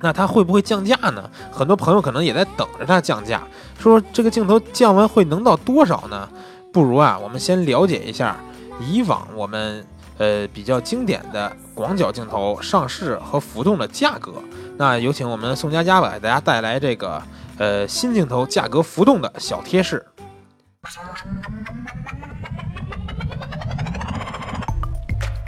[0.00, 1.28] 那它会不会降价呢？
[1.50, 3.42] 很多朋友可能也在等着它降价，
[3.78, 6.28] 说这个镜头降完会能到多少呢？
[6.72, 8.36] 不如啊，我们先了解一下
[8.88, 9.84] 以往我们
[10.18, 14.34] 呃比较经典的广角镜头上市和浮动的价格。
[14.76, 17.22] 那有请我们宋佳佳吧，给大家带来这个
[17.58, 20.04] 呃新镜头价格浮动的小贴士。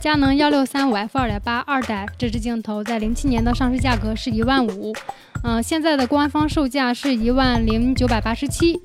[0.01, 4.95] 佳能幺六三五 f 二点八二代这支镜头在零七年的上市价格是一万五，
[5.43, 8.81] 嗯，现在的官方售价是一万零九百八十七。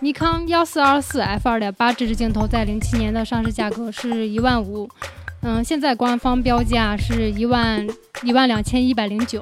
[0.00, 4.88] 尼康幺四二四 f 二点八这支镜头在零七年的上市价格是一万五，
[5.48, 7.86] 嗯，现在官方标价是一万
[8.24, 9.40] 一万两千一百零九。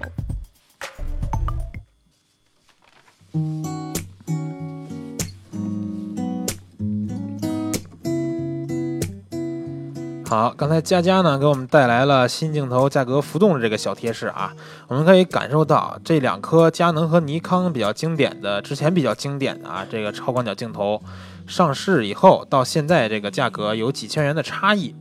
[10.27, 14.53] 好，刚才佳佳呢给我们带来了新镜头价格浮动的这个小贴士啊，
[14.89, 21.03] 我们可以感受到这两颗佳能和尼康比较经典的，之前比较经典的啊这个超广角镜头
[21.47, 24.95] 上市以后到现在这个价格有几千元的差异。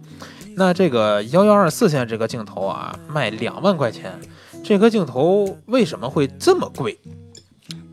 [0.56, 4.12] 那这个幺幺二四现在这个镜头啊卖两万块钱，
[4.64, 6.97] 这颗镜头为什么会这么贵？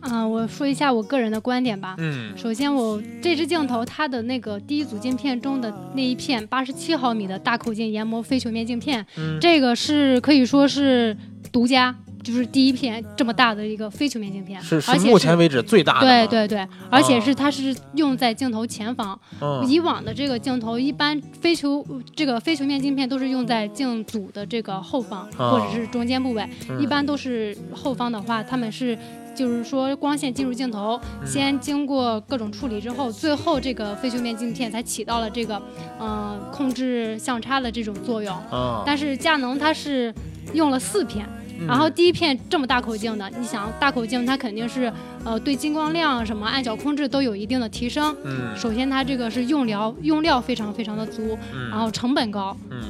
[0.03, 1.95] 嗯、我说一下我个人的观点吧。
[1.99, 11.17] 嗯首先，我这支镜头它的那个第一组镜片中的那一片八十七毫米的大口径研磨非球面镜片，嗯这个是可以说是
[11.53, 19.19] 独家，就是第一片这么大的一个非球面镜片，是是而且目前为止最大的对对对，而且是它是用在镜头前方。
[19.41, 28.97] 嗯以往的这个镜头，一般非球这个非球面镜片都是用在镜组的这个后方、哦或者是中间部位，嗯一般都是后方的话，他们是。
[29.33, 35.63] 就是说，光线进入镜头，嗯先经过各种处理之后，最后这个非球面镜片才起到了这个，
[36.01, 38.35] 嗯、控制相差的这种作用。
[38.51, 40.13] 啊，但是佳能它是
[40.53, 41.25] 用了四片，
[41.61, 41.67] 嗯。
[41.67, 44.93] 然后第一片这么大口径的，你想大口径它肯定是
[45.25, 48.17] 呃对进光量什么暗角控制都有一定的提升。
[48.25, 48.57] 嗯。
[48.57, 51.71] 首先它这个是用料用料非常非常的足，嗯。
[51.71, 52.81] 然后成本高，嗯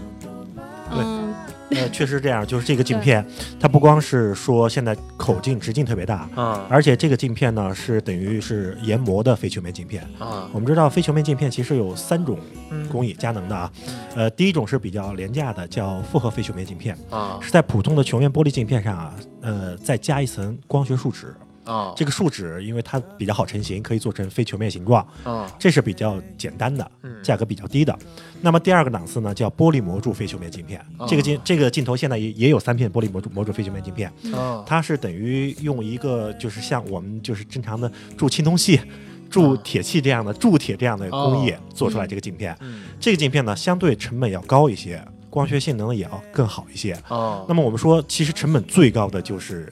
[0.91, 1.35] 对嗯
[1.73, 3.25] 呃，确实这样，就是这个 镜片，
[3.61, 10.03] 它不光是说现在口径直径特别大，啊而且这个镜片呢是等于是研磨的非球面镜片。
[10.19, 12.37] 啊我们知道非球面镜片其实有三种
[12.71, 13.71] 嗯工艺，佳能的啊，
[14.17, 21.33] 呃，第一种是比较廉价的，叫复合非球面镜片，啊是在普通的球面玻璃镜片上啊，呃，再加一层光学树脂。
[21.65, 21.93] 啊。
[21.97, 25.51] 这个树脂因为它比较好成型，可以做成非球面形状，啊。
[25.59, 27.23] 这是比较简单的，嗯。
[27.23, 27.97] 价格比较低的。
[28.41, 30.81] 那么第二个档次呢，叫玻璃模铸非球面镜片。
[30.99, 34.65] 哦这个镜这个镜头现在也也有三片玻璃模铸模铸非球面镜片，啊。
[34.67, 38.81] 它是等于用一个就是像我们就是正常的铸青铜器、
[39.29, 42.57] 铸铁器这样的铸铁这样的工艺哦做出来这个镜片。
[42.61, 42.83] 嗯。
[42.99, 46.97] 这个镜片呢，相对成本要高一些，光学性能也要更好一些。
[47.09, 49.71] 哦那么我们说，其实成本最高的就是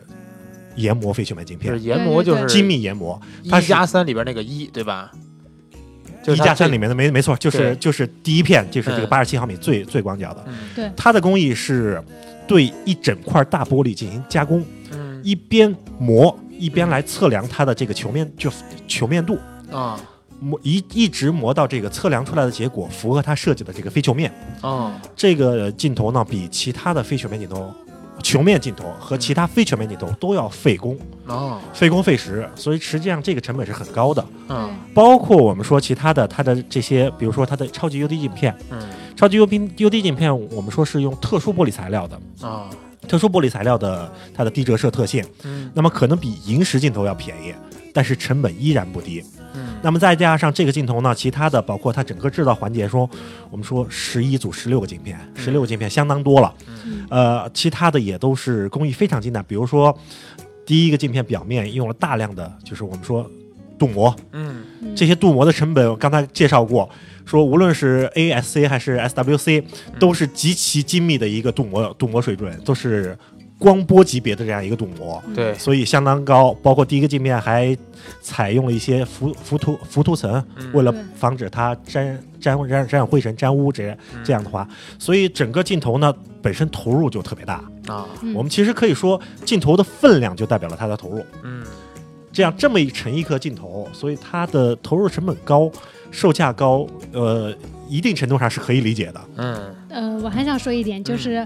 [0.78, 3.20] 研磨非球面镜片就是，研磨就是精密研磨。
[3.42, 5.12] 一它是加三里边那个一对吧？
[6.22, 12.02] 就一加三里面的没没错，就是就是第一片就是这个嗯八十七毫米最最广角的，嗯对，它的工艺是
[12.46, 14.62] 对一整块大玻璃进行加工，
[14.92, 18.50] 嗯一边磨一边来测量它的这个球面就
[18.86, 19.38] 球面度，
[19.70, 19.98] 啊
[20.40, 24.30] 磨一一直磨到这个测量出来的结果符合它设计的这个非球面。
[24.60, 27.72] 哦这个镜头呢，比其他的非球面镜头。
[28.22, 31.60] 球面镜头和其他非球面镜头都要费工，哦。
[31.72, 34.24] 费工费时，所以实际上这个成本是很高的。
[34.48, 34.74] 嗯。
[34.94, 38.80] 包括我们说其他的它的这些，比如说它的超级 UD 镜片，嗯。
[39.16, 42.68] 超级 UD UD 镜片，我们说是用特殊玻璃材料的，啊
[43.08, 45.70] 特殊玻璃材料的它的低折射特性，嗯。
[45.74, 47.54] 那么可能比萤石镜头要便宜，
[47.92, 49.24] 但是成本依然不低。
[49.54, 53.08] 嗯那么再加上这个镜头呢，其他的包括它整个制造环节中，
[53.50, 56.54] 我们说十一组十六个镜片，十六个镜片相当多了。
[56.66, 57.06] 嗯。
[57.10, 59.96] 呃，其他的也都是工艺非常精湛，比如说
[60.66, 63.28] 第一个镜片表面用了大量的就是我们说
[63.78, 64.64] 镀膜，嗯。
[64.82, 66.88] 嗯这些镀膜的成本，我刚才介绍过，
[67.24, 69.64] 说无论是 ASC 还是 SWC，
[69.98, 73.16] 都是极其精密的一个镀膜镀膜水准，都是
[73.58, 76.54] 光波级别的这样一个镀膜，对，所以相当高。
[76.62, 77.76] 包括第一个镜片还
[78.22, 87.54] 采用了一些浮浮涂浮涂层，嗯为了防止它沾沾沾沾灰尘、沾污这样这样的话，所以整个镜头呢本身投入就特别大。
[87.88, 91.24] 啊，嗯我们其实可以说，镜头的分量就代表了它的投入。
[91.42, 91.64] 嗯
[92.30, 95.68] 这样这么一沉一颗镜头，所以它的投入成本高，
[96.12, 97.52] 售价高，呃，
[97.88, 99.20] 一定程度上是可以理解的。
[99.36, 101.44] 嗯呃，我还想说一点，就是，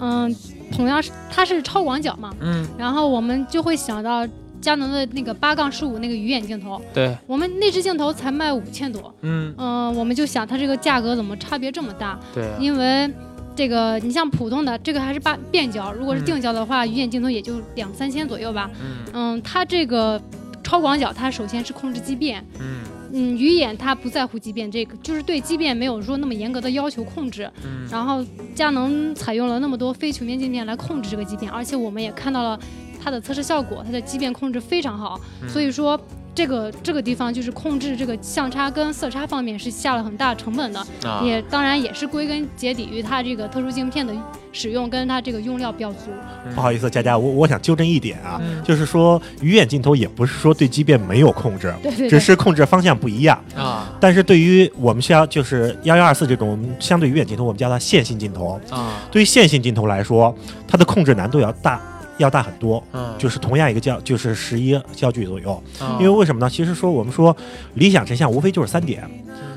[0.00, 0.34] 嗯，
[0.72, 4.26] 同样是它是超广角嘛，嗯，然后我们就会想到
[4.60, 9.54] 佳能的那个八杠十五那个鱼眼镜头，对，我们那只镜头才卖五千多，嗯。
[9.58, 12.18] 嗯、我们就想它这个价格怎么差别这么大？
[12.32, 12.44] 对。
[12.44, 13.12] 啊，因为
[13.54, 16.24] 这个你像普通的这个还是八变焦，如果是嗯。
[16.24, 18.70] 定焦的话，鱼眼镜头也就两三千左右吧。
[18.80, 18.96] 嗯。
[19.12, 20.20] 嗯，它这个
[20.62, 22.82] 超广角，它首先是控制畸变，嗯
[23.12, 27.50] 嗯，鱼眼它不在乎畸变，这个就是对畸变没有说那么严格的要求控制。
[27.64, 32.58] 嗯然后佳能采用了那么多非球面镜片来控制这个畸变，而且我们也看到了
[33.02, 35.20] 它的测试效果，它的畸变控制非常好。
[35.42, 36.00] 嗯所以说
[36.34, 44.14] 这个这个地方就是控制这个相差跟色差方面是下了很大成本的，啊，也当然也是归根结底于它这个特殊镜片的
[44.50, 46.10] 使用跟它这个用料比较足。
[46.46, 46.54] 嗯。
[46.54, 48.62] 不好意思，佳佳，我我想纠正一点啊，嗯。
[48.64, 53.38] 就是说鱼眼镜头也不是说对畸变没有控制，对对对，只是控制方向不一样。
[53.54, 53.92] 啊。
[54.00, 58.58] 但是对于我们像就是幺幺二四这种相对鱼眼镜头，我们叫它线性镜头。
[58.70, 60.34] 啊，对于线性镜头来说，
[60.66, 61.78] 它的控制难度要大，
[62.18, 62.82] 要大很多。
[62.92, 65.62] 嗯，就是同样一个焦，就是十一焦距左右。
[65.80, 66.50] 嗯因为为什么呢？
[66.50, 67.36] 其实说我们说
[67.74, 69.08] 理想成像无非就是三点，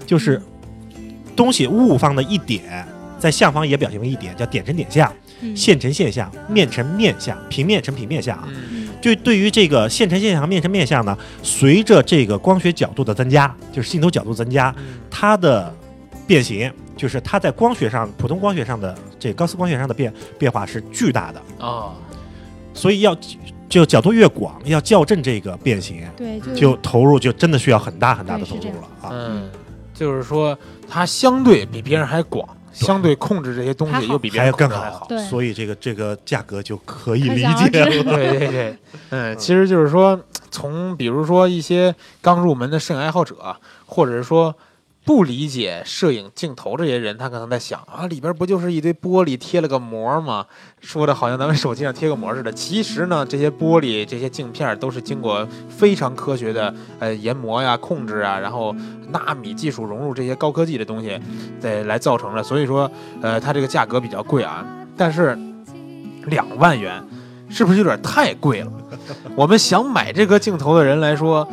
[0.06, 0.42] 就是
[1.36, 2.86] 东西物方的一点，
[3.20, 8.48] 在相方也表现为一点，叫点成点相，嗯线成线相，面成面相，平面成平面相啊。
[8.48, 15.72] 嗯就对于这个线成线相和面成面相呢，随着这个光学角度的增加，就是镜头角度增加，嗯它的
[16.26, 21.94] 变形，就是它在光学上普通光学上的这高斯光学上的变变化是巨大的，啊，
[22.76, 23.18] 所以要
[23.68, 29.10] 就角度越广，要校正这个变形，对，就就投入就真的需要很大很大的投入了啊。
[29.12, 29.50] 嗯，
[29.94, 30.56] 就是说
[30.88, 38.04] 它相对比别人还广，相对控制这些东西又比别还要更人还好，所以这个这个价格就可以理解了。
[38.04, 38.78] 对对对，
[39.10, 40.20] 嗯，其实就是说，
[40.52, 43.56] 从比如说一些刚入门的摄影爱好者，
[43.86, 44.54] 或者是说
[45.06, 50.46] 不理解摄影镜头这些人，他可能在想啊，里边不就是一堆玻璃贴了个膜吗？
[50.82, 52.52] 说的好像咱们手机上贴个膜似的。
[52.52, 58.76] 其实呢，这些玻璃、这些镜片都是经过非常科学的呃研磨呀、控制啊，然后
[59.12, 61.20] 纳米技术融入这些高科技的东西，
[61.60, 62.42] 再来造成的。
[62.42, 62.90] 所以说，
[63.22, 64.66] 呃，它这个价格比较贵啊，
[64.98, 65.38] 但是
[66.26, 67.02] 两万元。
[67.48, 68.72] 是不是有点太贵了？
[69.36, 71.48] 我们想买这个镜头的人来说，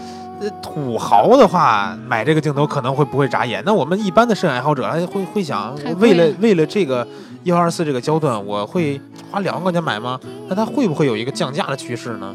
[0.62, 3.62] 土豪的话买这个镜头可能会不会眨眼。
[3.64, 7.06] 那我们一般的摄影爱好者，还会会想为了了为了这个
[7.44, 10.18] 幺二四这个焦段，我会花两万块钱买吗？
[10.48, 12.34] 那它会不会有一个降价的趋势呢？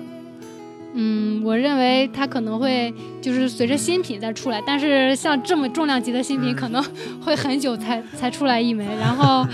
[1.00, 2.92] 嗯，我认为它可能会
[3.22, 6.84] 就是随着新品再出来，但是像这么重量级的新品，嗯可能
[7.24, 8.88] 会很久才才出来一枚。
[9.00, 9.46] 然后，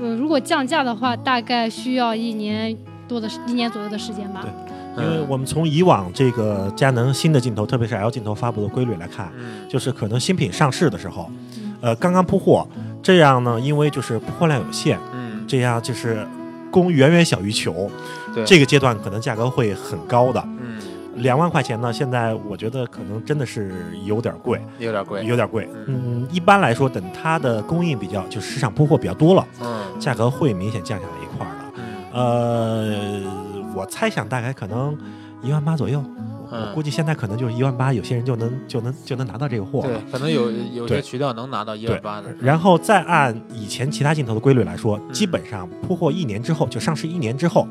[0.00, 2.74] 呃，如果降价的话，大概需要一年
[3.06, 4.40] 多的时一年左右的时间吧。
[4.42, 4.50] 对
[4.96, 12.66] 因为我们从以往这个佳能新的镜头，特别是 L 镜头发布的规律来看，嗯就是可能新品上市的时候嗯，呃，刚刚铺货，
[13.02, 16.26] 这样呢，因为就是铺货量有限，嗯，这样就是
[16.70, 17.90] 供远远小于求，
[18.34, 20.40] 对，这个阶段可能价格会很高的。
[20.60, 20.76] 嗯
[21.20, 23.72] 两万块钱呢，现在我觉得可能真的是
[24.04, 25.66] 有点贵，有点贵，有点贵。
[25.86, 31.80] 嗯，一般来说，等它的供应比较，就市场铺货比较多了，嗯价格会明显降下来一块儿的。
[32.12, 33.45] 嗯呃，
[33.76, 34.96] 我猜想大概可能
[35.42, 36.02] 一万八左右。
[36.48, 47.66] 我嗯估计现在可能就是一万八，有些人就能就能就能拿到这个货对。，可能有有些渠道能拿到一万八的，然后再按以前其他镜头的规律来说，嗯基本上铺货一年之后，就上市一年之后，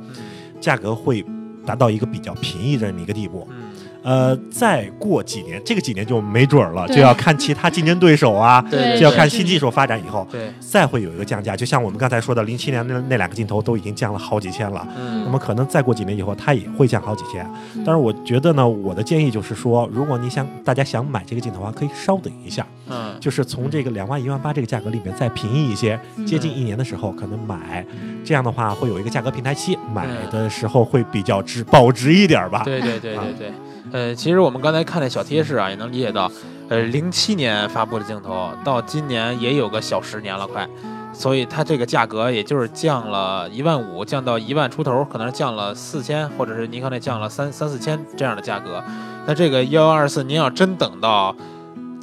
[0.60, 1.26] 价格会
[1.66, 3.47] 达到一个比较便宜的这么一个地步。
[3.49, 3.74] 嗯
[4.06, 11.56] 呃，再过几年，这个几年就没准儿了，就要看其他竞争对手啊， 对就要看新技术发展以后，对，再会有一个降价。
[11.56, 14.88] 就像我们刚才说的，零七年那那两个镜头都已经降了好几千了。
[14.95, 17.43] 嗯那么可能再过几年以后，它也会降好几千。
[17.74, 27.84] 嗯但是我觉得呢，我的建议就是说，如果你想大家想买这个镜头的话，可以稍等一下，嗯就是从这个两万一万八这个价格里面再便宜一些，嗯接近一年的时候可能买，
[28.24, 32.62] 这样的话会有一个价格平台期，买的时候会比较值保值一点吧。
[32.64, 33.53] 对对对啊对对，
[33.96, 36.30] 呃，其实我们刚才看那小贴士啊，也能理解到，
[36.68, 40.68] 呃，零七年发布的镜头到今年也有个小十年了，快，
[41.14, 48.84] 所以它这个价格也就是降了一万五，降到一万出头，可能是降了四千，或者是尼康那降了三三四千这样的价格。
[49.26, 51.34] 那这个幺幺二四，您要真等到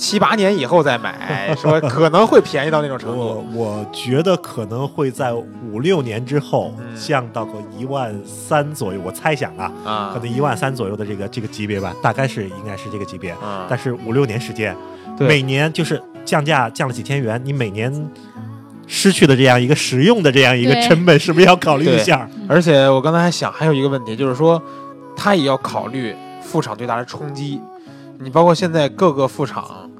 [0.03, 3.19] 七八年以后再买，说 可能会便宜到那种程度。
[3.21, 13.31] 我我觉得可能会在五六年之后嗯降到个一万三左右，我猜想啊，啊可能一万三左右的这个这个级别吧，大概是应该是这个级别。
[13.31, 14.77] 啊，但是五六年时间，
[15.21, 18.11] 每年就是降价降了几千元，你每年
[18.89, 22.29] 失去的这样一个使用的这样一个成本，是不是要考虑一下？
[22.49, 24.61] 而且我刚才还想，还有一个问题就是说，
[25.17, 27.61] 他也要考虑副厂对他的冲击。
[28.19, 29.91] 你包括现在各个副厂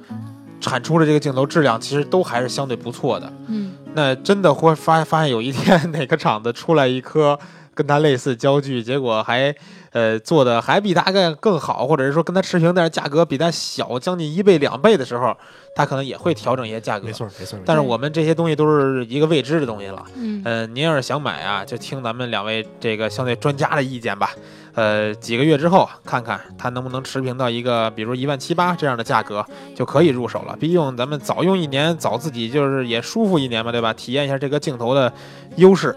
[0.63, 3.31] 产出的这个镜头质量，其实都还是相对不错的。
[3.47, 7.37] 嗯，那真的会发发现有一天哪个厂子出来一颗
[7.75, 9.53] 跟它类似焦距，结果还
[9.91, 15.35] 呃做的还比它更更好，或者是说跟它持平，但是价格比它小将近一倍两倍的时候，
[15.75, 17.07] 它可能也会调整一些价格。
[17.07, 17.39] 没错，没错。
[17.39, 20.01] 没错但是我们这些东西都是一个未知的东西了。
[20.15, 24.31] 嗯，呃，您要是想买啊，就听咱们两位这个相对专家的意见吧。
[24.75, 29.45] 呃，几个月之后看看它能不能持平到一个，比如一万七八这样的价格，
[29.75, 30.55] 就可以入手了。
[30.59, 33.93] 毕竟咱们早用一年，早自己就是也舒服一年嘛，对吧？
[33.93, 35.11] 体验一下这个镜头的
[35.57, 35.95] 优势。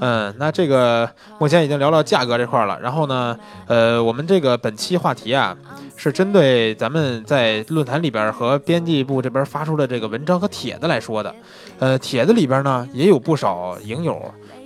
[0.00, 2.78] 嗯，那这个目前已经聊到价格这块儿了。
[2.80, 3.36] 然后呢，
[3.66, 5.56] 呃，我们这个本期话题啊，
[5.96, 11.32] 是针对咱们在论坛里边儿和编辑部这边发出的这个文章和帖子来说的。
[11.78, 14.20] 呃，帖子里边呢也有不少影友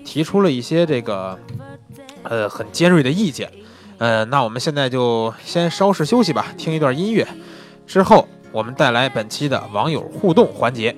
[0.05, 1.39] 提出了一些这个
[2.23, 3.51] 呃很尖锐的意见。
[3.99, 7.27] 呃，那我们现在就先稍事休息吧，听一段音乐，
[7.87, 10.97] 之后我们带来本期的网友互动环节。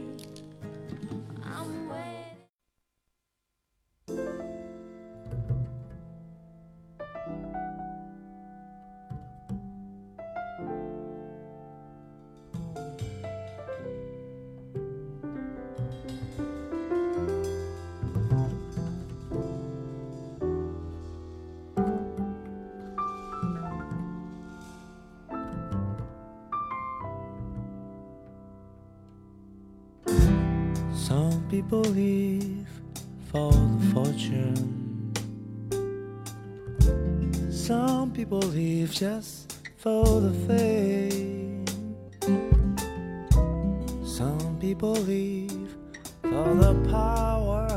[31.52, 32.66] Some people live
[33.30, 35.12] for the fortune.
[37.50, 41.66] Some people leave just for the fame.
[44.02, 45.76] Some people leave
[46.22, 47.68] for the power.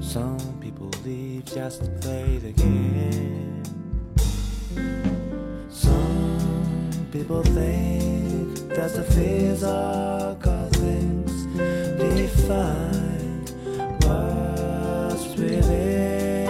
[0.00, 3.64] Some people live just to play the game.
[5.68, 10.73] Some people think that the physical things
[12.44, 13.46] define
[14.04, 16.46] what's within.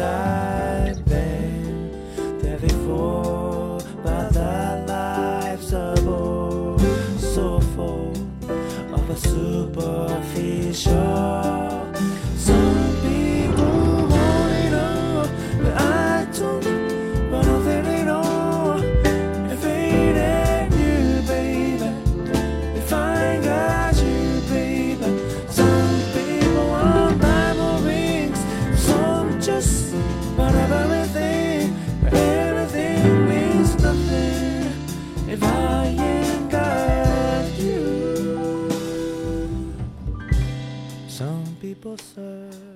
[0.00, 6.78] I've been there before, but life's a bore
[7.18, 8.10] so full
[8.92, 11.07] of a superficial.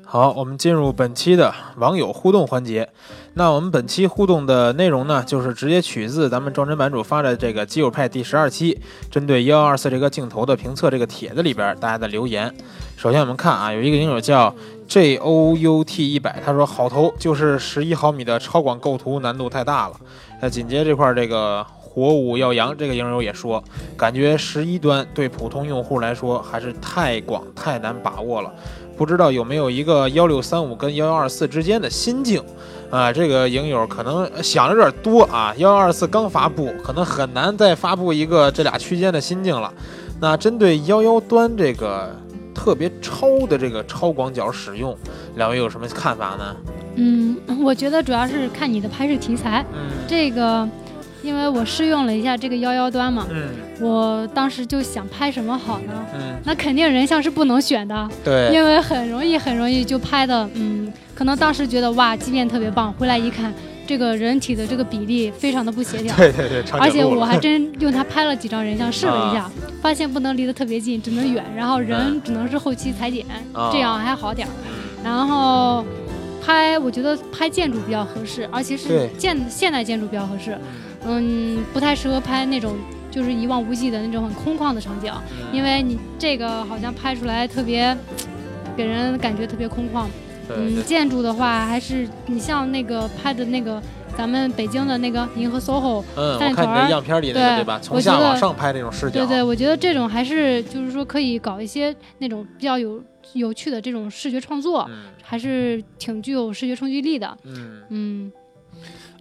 [0.04, 2.88] 好，我们进入本期的网友互动环节。
[3.34, 8.78] 那我们本期互动的内容呢，就是直接取自咱们装帧版主发的这个基友派第十二期，
[9.10, 12.54] 针对幺幺二四这个镜头的评测这个帖子里边大家的留言。
[12.96, 14.54] 首先我们看啊，有一个影友叫
[14.86, 19.96] J O U T 一百，他说好头就是十一毫米的超广构图难度太大了。
[20.42, 23.64] 那紧接这块儿这个火舞耀阳这个影友也说，
[23.96, 28.52] 感觉十一端对普通用户来说还是太广太难把握了。
[28.97, 32.43] 不知道有没有一个幺六三五跟幺幺二四之间的心境
[32.90, 33.12] 啊？
[33.12, 35.55] 这个影友可能想的有点多啊。
[35.57, 39.72] 幺幺二四刚发布，可能很难再发布一个这俩区间的心境了。
[40.20, 42.14] 那针对幺幺端这个
[42.55, 44.97] 特别超的这个超广角使用，
[45.36, 46.57] 两位有什么看法呢？
[46.95, 49.64] 嗯，我觉得主要是看你的拍摄题材。
[49.72, 50.68] 嗯这个，
[51.22, 53.48] 因为我试用了一下这个幺幺端嘛，嗯
[53.80, 55.92] 我当时就想拍什么好呢？
[56.14, 63.52] 嗯，那肯定人像是不能选的，对，因为很容易很容易就拍的，嗯，可能当时觉得哇，畸变特别棒，回来一看，
[63.86, 66.14] 这个人体的这个比例非常的不协调。
[66.16, 74.50] 对 对对，而且我还真用它拍了几张人像，试了一下，啊发现不能离得特别近，只能远，然后人只能是后期裁剪，啊这样还好点儿。
[74.66, 74.72] 嗯
[75.04, 75.84] 然后
[76.40, 80.56] 拍，我觉得拍建筑比较合适，而且是对建现代建筑比较合适。
[81.07, 82.76] 嗯，不太适合拍那种
[83.11, 85.12] 就是一望无际的那种很空旷的场景，
[85.53, 87.96] 因为你这个好像拍出来特别，
[88.76, 90.07] 给人感觉特别空旷。
[90.55, 93.80] 嗯，建筑的话，还是你像那个拍的那个
[94.18, 97.78] 咱们北京的那个银河 SOHO，嗯，我看你的样片里那个对对吧？
[97.80, 103.03] 从我觉得下往上拍那种视角，对对，我觉得这种还是就是说可以搞一些那种比较有
[103.34, 107.34] 有趣的这种视觉创作，嗯还是挺具有视觉冲击力的。
[107.44, 108.32] 嗯嗯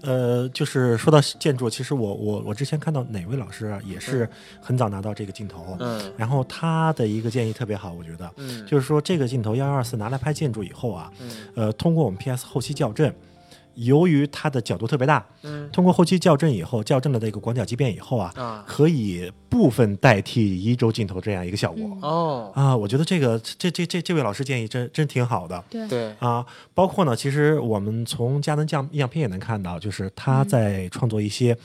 [0.04, 4.28] 呃，就是说到建筑，其实我我我之前看到哪位老师啊，也是
[4.60, 13.14] 很早拿到这个镜头，嗯然后他的一个建议特别好，我觉得嗯，就是说这个镜头幺幺二四拿来拍建筑以后啊，嗯呃，通过我们 PS 后期校正，
[13.76, 15.70] 由于它的角度特别大，嗯。
[15.72, 18.64] 通过后期校正以后，校正了这个广角畸变以后啊，啊。
[18.68, 21.84] 可以部分代替一周镜头这样一个效果。
[21.84, 22.02] 嗯。
[22.02, 25.64] 哦，啊，我觉得这个这这这这位老师建议真真挺好的。
[25.70, 25.88] 对。
[25.88, 26.46] 对，啊！
[26.74, 30.48] 包括呢，其实我们从佳能样样片也能看到，就是他嗯。
[30.48, 31.58] 在创作一些、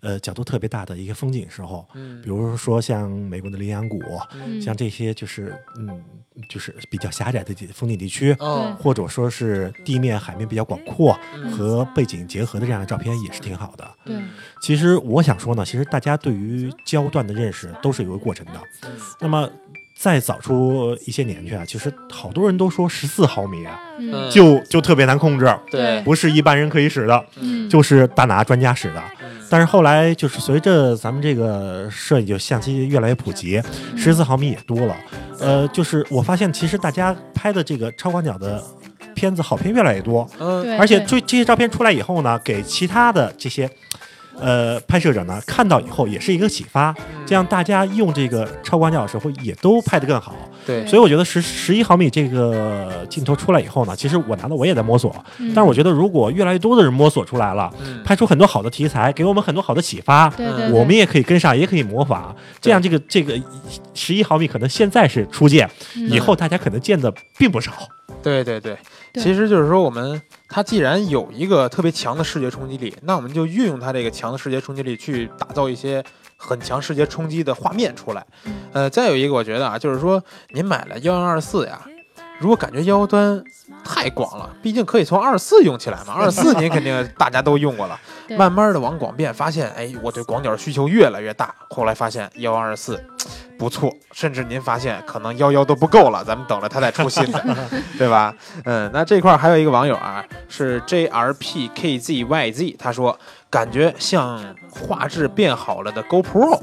[0.00, 4.00] 呃角度特别大的一个风景时候，嗯比如说像美国的羚羊谷，
[4.34, 6.02] 嗯像这些就是嗯
[6.48, 13.88] 就是比较狭窄的地风景地区，哦或者说是地面海面比较广阔嗯和背景结合的这样的照片也是挺好的。
[14.04, 14.16] 对，
[14.62, 18.52] 其实我想说呢，其实大家对于焦段的认识都是有一个过程的。
[18.84, 18.90] 嗯
[19.20, 19.48] 那么
[19.98, 29.02] 再早出一些年去啊，其实好多人都说十四毫米啊，嗯就就特别难控制，对，不是一般人可以使的，嗯，就是大拿专家使的。
[29.50, 33.60] 嗯但是后来就是随着咱们这个摄影就相机越来越普及，
[33.96, 34.96] 十四毫米也多了。
[35.40, 38.62] 呃，就是我发现其实大家拍的这个超广角的
[39.14, 43.68] 片子好片越来越多，嗯，而且对这这些照片出来以后呢，给其他的这些
[44.40, 46.94] 呃拍摄者呢看到以后也是一个启发，
[47.26, 50.34] 这样大家用这个超广角的时候也都拍得更好。
[50.66, 60.28] 对所以我觉得十十一毫米这个镜头出来以后呢，其实我拿到我也在摸索，嗯但是我觉得如果越来越多的人摸索出来了，嗯拍出很多好的题材，给我们很多好的启发。
[60.30, 63.40] 对对，我们也可以跟上，也可以模仿，这样这个这个
[63.94, 67.72] 十一毫米可能现在是初见，嗯以后大家可能见的并不少。
[68.22, 68.76] 对对对，
[69.12, 76.04] 对其实就是说，我们它既然有一个特别强的视觉冲击力，那我们就运用它这个强的视觉冲击力去打造一些
[76.36, 78.26] 很强视觉冲击的画面出来。
[78.44, 81.80] 嗯呃，再有一个，我觉得啊，就是说您买了幺幺二四呀。
[82.40, 83.44] 如果感觉幺端
[83.84, 86.14] 太广了，毕竟可以从二四用起来嘛。
[86.18, 91.54] 二四您肯定大家都用过了，慢慢的往广变，发现哎，我对广角需求越来越大。
[91.68, 92.98] 后来发现幺二四
[93.58, 97.44] 不错，甚至您发现可能幺幺都不够了，咱们等着它再出新的，
[97.98, 98.34] 对吧？
[98.64, 103.18] 嗯，那这块儿还有一个网友啊，是 JRPKZYZ，他说
[103.50, 106.58] 感觉像画质变好了的 GoPro，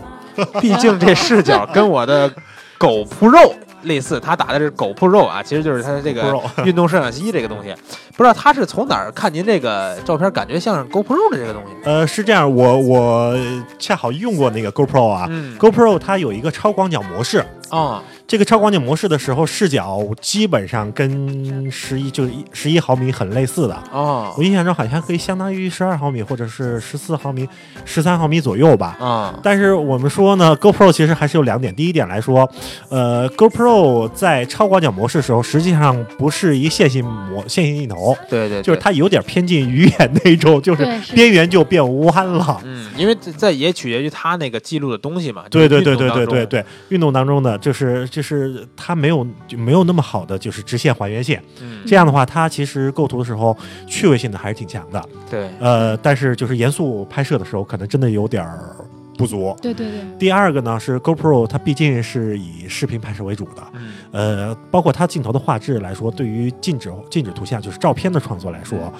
[0.60, 2.34] 毕竟这视角跟我的
[2.78, 3.54] 狗 Pro
[3.84, 7.74] 类似，他打的是狗 Pro 啊，其实就是他这个运动摄像机这个东西，
[8.16, 11.74] 不知道他是从哪儿看您这个照片，感觉像是 GoPro 的这个东西。
[11.86, 13.38] 呃，是这样，我我
[13.80, 15.58] 恰好用过那个 GoPro 啊、嗯。
[15.58, 17.46] G o p r o 它有一个超广角模式。
[17.70, 23.84] 哦，这个超广角模式的时候，视角基本上跟十一就是十一毫米很类似的。
[23.92, 27.48] 哦我印象中好像可以相当于十二毫米或者是十四毫米、
[27.86, 28.98] 十三毫米左右吧。
[29.00, 31.74] 啊但是我们说呢，GoPro 其实还是有两点。
[31.74, 32.50] 第一点来说，
[32.90, 42.60] 呃，GoPro 在超广角模式的时候，实际上不是一线性模线性镜头，对对，就是它有点偏近鱼眼那种，就是边缘就变弯了。
[42.66, 45.44] 嗯，因为在在也取决于它那个记录的东西嘛。
[45.50, 53.56] 对对对对对对对，运动当中的就是就是它没有就没有那么好的就是直线还原线，嗯，这样的话它其实构图的时候
[53.86, 55.00] 趣味性的还是挺强的。
[55.30, 58.76] 对，呃，但是就是严肃拍摄的时候，可能真的有点儿
[59.16, 59.56] 不足。
[59.62, 63.92] 对对对，第二个呢是 GoPro，它毕竟是以视频拍摄为主的，嗯。
[64.12, 68.92] 呃，包括它镜头的画质来说，对于静止静止图像就是照片的创作来说，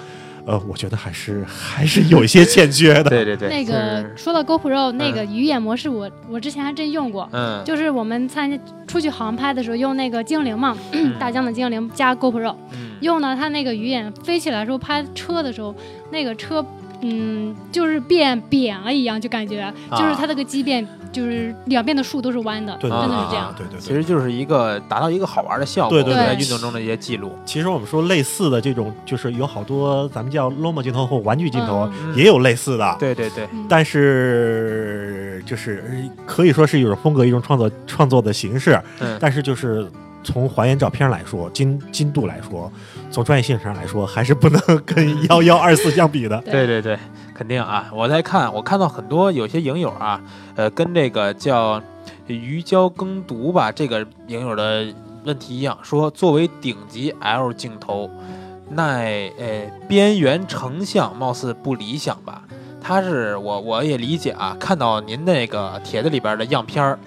[0.48, 3.10] 呃，我觉得还是还是有一些欠缺的。
[3.10, 7.28] 对对对，那个说到 GoPro 那个鱼眼模式我，我之前还真用过。
[7.32, 10.74] 嗯，就是我们参加出去航拍的时候用那个精灵嘛，
[11.18, 15.74] 大疆的精灵加 GoPro，嗯用到它那个鱼眼飞起来的时候拍车的时候，
[16.10, 16.64] 那个车
[17.02, 23.54] 嗯就是变扁了一样，就感觉就是它那个畸变就是两边的树都是弯的，对真的是这样。
[23.56, 23.80] 对对对。
[23.80, 27.32] 其实就是一个达到一个好玩的效果，对对对在运动中的一些记录。
[27.44, 32.96] 其实我们说类似的这种，就是有好多咱们叫 LOMO 镜头或玩具镜头，嗯也有类似的。
[32.98, 38.80] 对对对，但是就是可以说是一种风格，一种创作创作的形式。
[39.00, 39.86] 嗯但是就是
[40.22, 42.70] 从还原照片来说，精精度来说，
[43.10, 46.40] 从专业性上来说，还是不能 跟幺幺二四相比的。
[46.42, 46.98] 对对对，
[47.34, 47.90] 肯定啊！
[47.92, 50.20] 我在看，我看到很多有些影友啊，
[50.56, 51.82] 呃，跟这个叫
[52.26, 54.86] 鱼胶耕读吧，这个影友的
[55.24, 58.10] 问题一样，说作为顶级 L 镜头，
[58.70, 62.42] 耐呃边缘成像貌似不理想吧？
[62.80, 66.98] 他是我我也理解啊，看到您那个帖子里边的样片儿，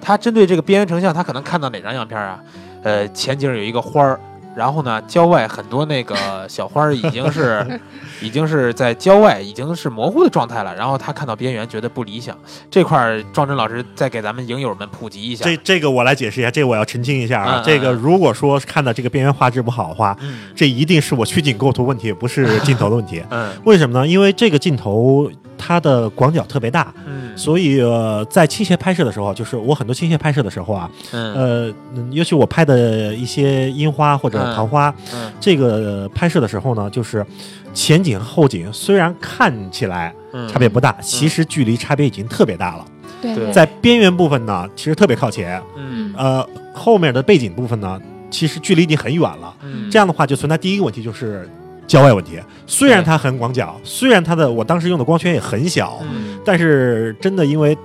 [0.00, 2.40] 他针对这个边缘成像，他可能看到哪张样片儿啊？
[2.82, 4.20] 呃，前景有一个花儿，
[4.56, 7.80] 然后呢，郊外很多那个小花儿已经是
[8.22, 12.36] 已经是在郊外已经是模糊的状态了，然后他看到边缘觉得不理想，
[12.70, 15.44] 这块儿庄真老师再给咱们影友们普及一下。
[15.44, 17.62] 这这个我来解释一下，这个我要澄清一下啊。
[17.64, 23.22] 这个嗯如果说看到这个边缘画质不好的话，嗯这一定是我取景构图问题，不是镜头的问题。
[23.30, 24.06] 嗯为什么呢？
[24.06, 27.36] 因为这个镜头它的广角特别大，嗯。
[27.36, 31.34] 所以呃，在倾斜拍摄的时候，就是我很多倾斜拍摄的时候啊，嗯。
[31.34, 34.54] 呃，嗯尤其我拍的一些樱花或者嗯。
[34.54, 35.32] 桃花，嗯。
[35.40, 37.24] 这个拍摄的时候呢，就是
[37.72, 42.84] 前景和后景虽然看起来嗯，差别不大，其实距离差别已经特别大了。
[43.20, 43.34] 对。
[43.34, 43.52] 对。
[43.52, 46.14] 在边缘部分呢，其实特别靠前，嗯。
[46.16, 48.00] 呃，后面的背景部分呢，
[48.30, 49.54] 其实距离已经很远了。
[49.62, 49.90] 嗯。
[49.90, 51.48] 这样的话，就存在第一个问题，就是
[51.86, 52.38] 郊外问题。
[52.66, 56.38] 虽然它很广角，虽然它的我当时用的光圈也很小，嗯。
[56.44, 57.76] 但是真的因为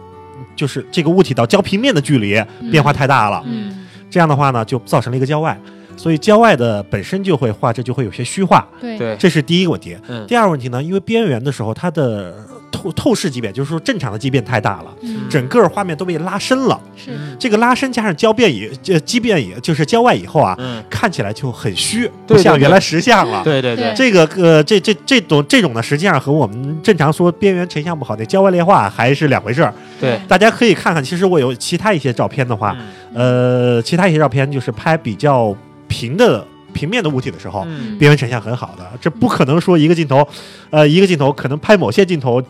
[0.56, 2.42] 就是这个物体到焦平面的距离
[2.72, 5.60] 变化太大了，嗯，这样的话呢，就造成了一个郊外。
[5.98, 8.98] 所以郊外的本身就会画质就会有些虚化，对。
[8.98, 9.16] 对。
[9.18, 9.98] 这是第一个问题。
[10.08, 10.26] 嗯。
[10.28, 12.36] 第二个问题呢，因为边缘的时候它的
[12.82, 16.80] 透透视畸变，就是说正常的畸变太大了，嗯整个画面都被拉伸了。
[16.96, 23.44] 是这个拉伸加上焦变以呃畸变以就是郊外以后啊，嗯看起来就很虚，不像原来实像了。
[23.44, 29.74] 对对对对这个呃，这这这种这种呢，实际上和我们正常说边缘成像不好那郊外劣化还是两回事儿。
[30.00, 32.76] 对，大家可以看看，其实我有其他一些照片的话，
[33.14, 35.54] 嗯呃，其他一些照片就是拍比较
[35.88, 38.86] 平的平面的物体的时候，嗯边缘成像很好的。
[39.02, 40.26] 这不可能说一个镜头，
[40.70, 42.42] 呃，一个镜头可能拍某些镜头。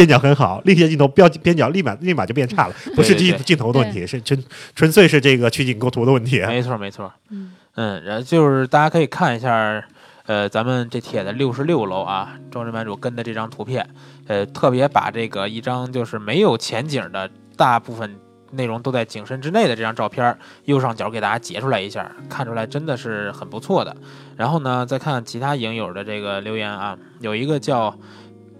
[0.00, 4.42] 边角很好，另一些镜头标边角立马立马就变差了， 不是镜镜头的问题，是纯
[4.74, 6.40] 纯粹是这个取景构图的问题。
[6.46, 9.84] 没错没错，嗯嗯，然后就是大家可以看一下，
[10.24, 13.86] 呃，咱们这帖的六十六楼啊，庄真版主跟的这张图片，
[14.26, 18.16] 呃，特别把这个一张就是没有前景的大部分
[18.52, 23.94] 内容都在景深之内的这张照片儿，右上角给大家截出来一下，看出来真的是很不错的。
[24.38, 27.94] 然后呢，再看其他影友的这个留言啊，有一个叫。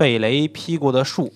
[0.00, 1.30] 被雷劈过的树，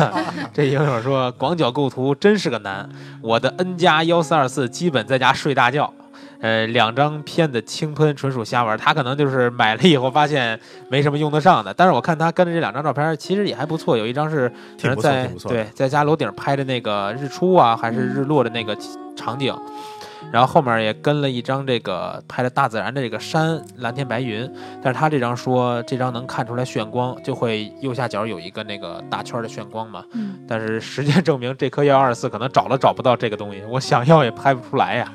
[0.54, 2.88] 这影友说广角构图真是个难，
[3.20, 5.92] 我的 N 加幺四二四基本在家睡大觉，
[6.40, 10.58] 呃，两张片子轻喷纯属瞎玩，他可能就是买了以后发现
[10.88, 11.74] 没什么用得上的。
[11.74, 14.50] 但是我看他跟着这两张照片，其实也还不错，有一张是
[14.98, 18.74] 在对在家楼顶拍的那个日出啊，还是日落的那个
[19.14, 19.54] 场景。
[20.32, 24.50] 然后后面也跟了一张这个拍的大自然的这个山蓝天白云，
[24.82, 30.04] 但是他这张说这张能看出来炫光，就会右下角有一个那个大圈的炫光嘛。
[30.12, 35.12] 嗯但是实践证明，这颗幺二四可能找都找不到这个东西，我想要也拍不出来呀。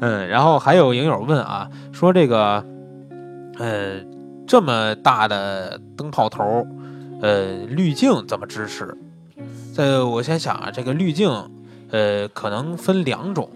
[0.00, 2.64] 嗯，然后还有影友问啊，说这个，
[3.58, 4.00] 呃，
[4.46, 6.66] 这么大的灯泡头，
[7.20, 8.96] 呃，滤镜怎么支持？
[9.76, 11.30] 呃我先想啊，这个滤镜，
[11.90, 13.48] 呃，可能分两种。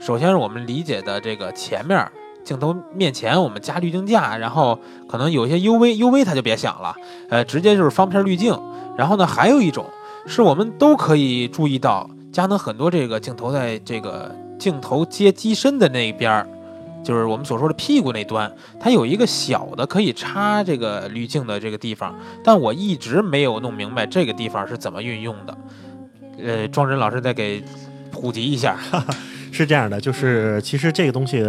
[0.00, 2.10] 首先是我们理解的这个前面
[2.42, 4.76] 镜头面前我们加滤镜架，然后
[5.06, 6.96] 可能有些 UV UV 它就别想了，
[7.28, 8.58] 呃，直接就是方片滤镜。
[8.96, 9.84] 然后呢，还有一种
[10.26, 16.46] 是我们都可以注意到，佳能很多这个镜头在这个镜头接机身的那一边儿，
[17.04, 25.58] 就是我们所说的屁股那端，它有一个小的可以插这个滤镜的这个地方，但我一直没有弄明白这个地方是怎么运用的。
[26.42, 27.62] 呃，庄真老师再给
[28.10, 28.78] 普及一下。
[29.52, 31.42] 是这样的，就是其实这个东西，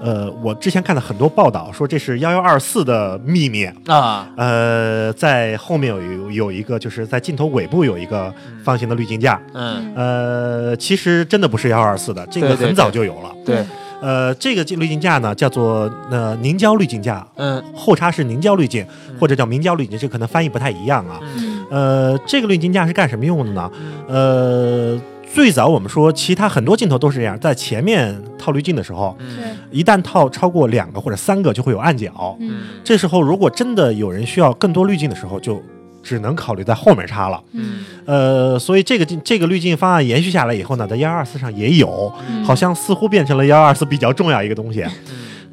[0.00, 8.32] 呃，我之前看到很多报道说这是幺幺二四的秘密，啊，呃，在后面有有有一个，就是在镜头尾部有一个
[8.64, 13.30] 方形的滤镜架，嗯，呃，其实真的不是幺二四的，这个很早就有了。
[13.44, 13.64] 对，
[14.00, 17.62] 呃，这个滤镜架呢叫做呃凝胶滤镜架，嗯。
[17.72, 19.16] 后插是凝胶滤镜嗯。
[19.20, 21.20] 或者叫明胶滤镜，这可能翻译不太一样啊。
[21.36, 21.64] 嗯。
[21.70, 23.70] 呃，这个滤镜架是干什么用的呢？
[24.08, 24.96] 嗯。
[24.96, 25.00] 呃，
[25.34, 32.36] 最早我们说其他很多镜头都是这样，在前面套滤镜的时候，嗯一旦套超过两个或者三个就会有暗角。
[32.38, 35.62] 嗯这时候如果真的有人需要更多滤镜的时候，就
[36.02, 37.42] 只能考虑在后面插了。
[37.52, 44.82] 嗯呃，所以这个镜这个滤镜方案延续下来以后呢，在幺二四上也有，嗯好像似乎变成了幺二四比较重要一个东西。
[44.82, 44.90] 嗯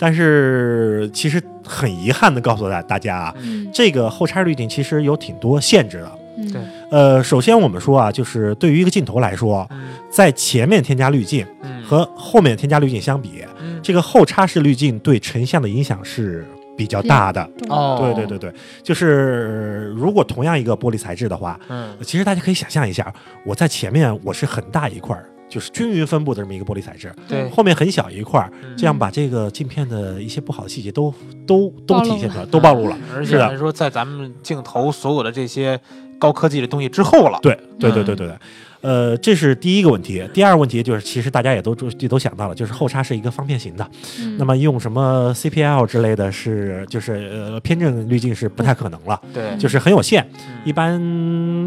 [0.02, 6.12] 但是其实很遗憾的告诉大大家啊，嗯这个后插滤镜其实有挺多限制的。
[6.40, 6.52] 嗯。
[6.52, 6.62] 对。
[6.92, 9.90] 呃，首先我们说啊，就是对于一个镜头来说，嗯。
[10.10, 11.84] 在前面添加滤镜嗯。
[11.84, 13.80] 和后面添加滤镜相比，嗯。
[13.84, 16.46] 这个后插式滤镜对成像的影响是
[16.78, 17.48] 比较大的。
[17.68, 21.96] 哦，对对对对，就是如果同样一个玻璃材质的话，嗯。
[22.02, 23.14] 其实大家可以想象一下，
[23.46, 28.76] 我在前面我是很大一块儿，就是均匀分布的这么一个玻璃材质，对，后面很小一块儿，嗯。
[28.78, 31.14] 这样把这个镜片的一些不好的细节都
[31.46, 32.98] 都都体现出来，了都暴露了。
[33.14, 33.40] 而是的。
[33.40, 35.80] 且还说在咱们镜头所有的这些
[36.20, 37.40] 高科技的东西之后了。
[37.42, 38.06] 对对对嗯。
[38.06, 38.28] 对对。
[38.28, 38.36] 对，
[38.82, 40.24] 呃，这是第一个问题。
[40.34, 43.86] 第二个问题就是，其实大家也都也都想到了，就是后叉是一个方片型的，
[44.22, 44.38] 嗯。
[44.38, 50.62] 那么用什么 CPL 之类的是，就是呃偏振滤镜是不太可能了，对，就是很有限，嗯。
[50.64, 50.98] 一般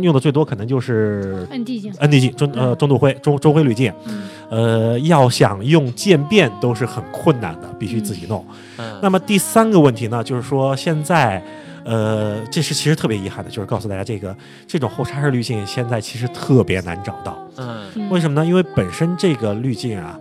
[0.03, 4.22] 用的最多可能就是 ND 镜，ND 镜中呃中度灰中中灰滤镜，嗯。
[4.48, 8.42] 呃，要想用渐变都是很困难的，必须自己弄。
[8.78, 8.98] 嗯。
[9.03, 11.42] 那么第三个问题呢，就是说现在，
[11.85, 17.39] 呃，这是其实特别遗憾的，就是告诉大家，这个这种后插式滤镜现在其实特别难找到。
[17.57, 18.47] 嗯嗯为什么呢？
[18.47, 20.18] 因为本身这个滤镜啊，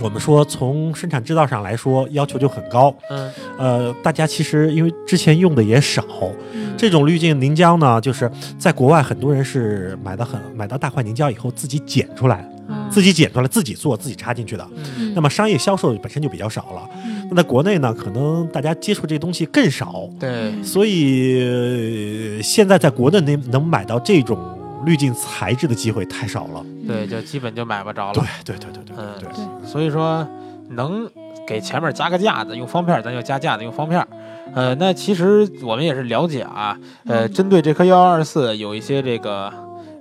[0.00, 2.94] 我们说从生产制造上来说要求就很高。
[3.10, 6.04] 嗯呃，大家其实因为之前用的也少，
[6.52, 12.55] 嗯这种滤镜凝胶呢，就是在国外很多人是买的很买到大块凝胶以后自己剪出来，嗯
[12.90, 14.68] 自己剪出来自己做自己插进去的。
[14.76, 16.88] 嗯那么商业销售本身就比较少了。
[17.04, 24.38] 嗯那在国内呢，可能大家接触这东西更少，对，所以、呃现在在国内能能买到这种
[24.84, 26.64] 滤镜材质的机会太少了。
[26.86, 28.14] 对，就基本就买不着了。
[28.44, 30.24] 对对对对嗯对对所以说
[30.70, 31.08] 能
[31.46, 34.06] 给前面加个架子，用方片儿咱就加架子，用方片儿。
[34.54, 39.52] 呃，那其实我们也是了解啊，呃，嗯针对这颗幺二四，有一些这个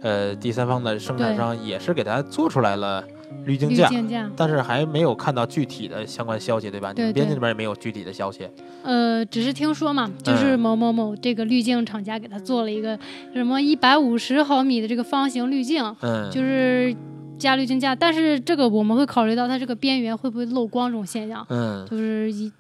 [0.06, 3.04] 呃第三方的生产商也是给它做出来了
[3.44, 3.90] 滤镜架，
[4.36, 6.90] 但是还没有看到具体的相关消息，对吧？
[6.90, 7.06] 你对。
[7.06, 8.48] 们编辑那边也没有具体的消息。
[8.84, 12.98] 呃，只是听说嘛，就是嗯某某某这个滤镜厂家给他做了一个
[13.34, 16.96] 什么一百五十毫米的这个方形滤镜，嗯，就是
[17.40, 22.52] 加滤镜架，但是这个我们会考虑到它这个边缘会不会漏光这种现象，嗯，就是一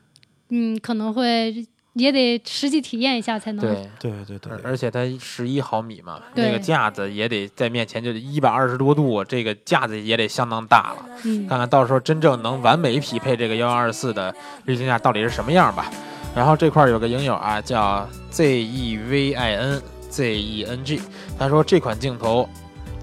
[0.50, 1.66] 嗯可能会
[1.96, 3.90] 也得实际体验一下才能对。
[4.00, 11.06] 对对对而而且它十一毫米嘛，对那个架子也得在面前就一百二十多度，这个架子也得相当大了。
[11.24, 14.34] 嗯看看到时候真正能完美匹配这个幺二四的
[14.66, 15.90] 滤镜架到底是什么样吧。
[16.36, 21.02] 然后这块儿有个影友啊，叫 Z E V I N Z E N G，
[21.40, 22.50] 他说这款镜头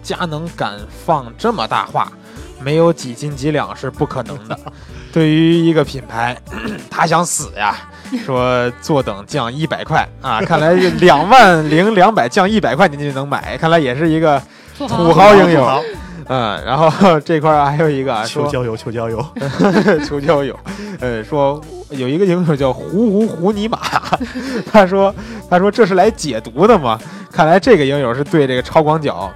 [0.02, 2.12] 佳能敢放这么大话，
[2.60, 4.58] 没有几斤几两是不可能的。
[5.14, 6.38] 对于一个品牌，
[6.90, 7.90] 他想死呀。
[8.24, 14.40] 说坐等降一百块啊，看来两万零两百降一百块您就能买，看来也是一个
[14.76, 15.82] 土土豪影友。
[16.28, 19.24] 嗯，然后这块儿还有一个啊，求交友求交友，
[20.06, 20.56] 求交友，
[21.00, 21.60] 呃，说
[21.90, 23.78] 有一个影友叫胡胡胡尼玛，
[24.70, 25.12] 他说
[25.50, 26.98] 他说这是来解毒的吗？
[27.32, 29.30] 看来这个影友是对这个超广角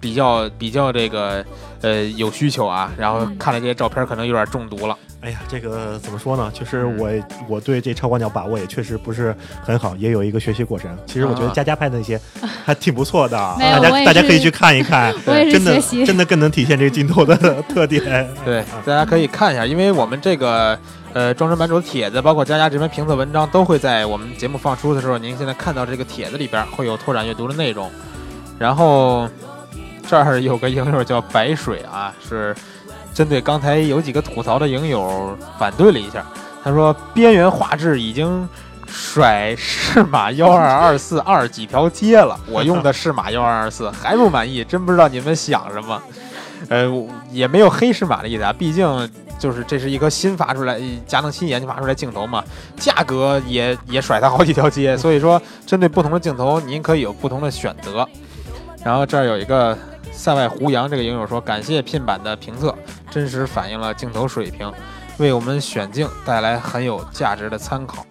[0.00, 1.44] 比较比较这个
[1.80, 4.98] 呃有需求啊，然后嗯看了这些照片可能有点中毒了。
[5.22, 6.50] 哎呀，这个怎么说呢？
[6.52, 7.10] 就是嗯我
[7.48, 10.90] 我对这超广角把握也确实不是很好，也有一个学习过程。
[11.06, 12.20] 其实我觉得啊佳佳拍的那些
[12.64, 17.36] 还挺不错的，啊 大家大家可以去看一看， 我也是真的学习真的更能体现这个镜头的
[17.72, 18.28] 特点。
[18.44, 20.76] 对，大家可以看一下，因为我们这个
[21.12, 27.88] 呃装帧版主的帖子，包括佳佳这篇评测文章，都会在我们节目放出的时候，您现在看到这个帖子里边会有拓展阅读的内容。
[28.58, 29.28] 然后
[30.08, 32.54] 这儿有个影友叫白水啊，是
[33.14, 36.24] 针对刚才有几个吐槽的影友反对了一下，
[36.62, 38.48] 他说边缘画质已经。
[38.94, 46.02] 甩适马幺二二四二几条街了， 我用的适马幺二二四还不满意，真不知道你们想什么。
[46.68, 46.86] 呃，
[47.30, 52.44] 也没有黑适马的意思啊，毕竟就是这是一颗新发出来，佳能新研发出来镜头嘛，
[52.76, 58.06] 价格也也甩它好几条街，所以说针对不同的镜头，您可以有不同的选择。
[58.84, 59.78] 然后这儿有一个
[60.22, 62.72] 塞外胡杨这个影友说，感谢聘版的评测，
[63.10, 64.72] 真实反映了镜头水平，
[65.18, 68.06] 为我们选镜带来很有价值的参考。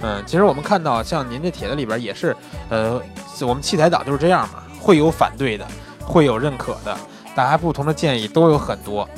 [0.00, 2.36] 嗯，其实我们看到像您这帖子里边也是，
[2.68, 3.02] 呃，
[3.40, 5.66] 我们器材党就是这样嘛，会有反对的，
[6.04, 6.96] 会有认可的，
[7.34, 9.08] 大家不同的建议都有很多。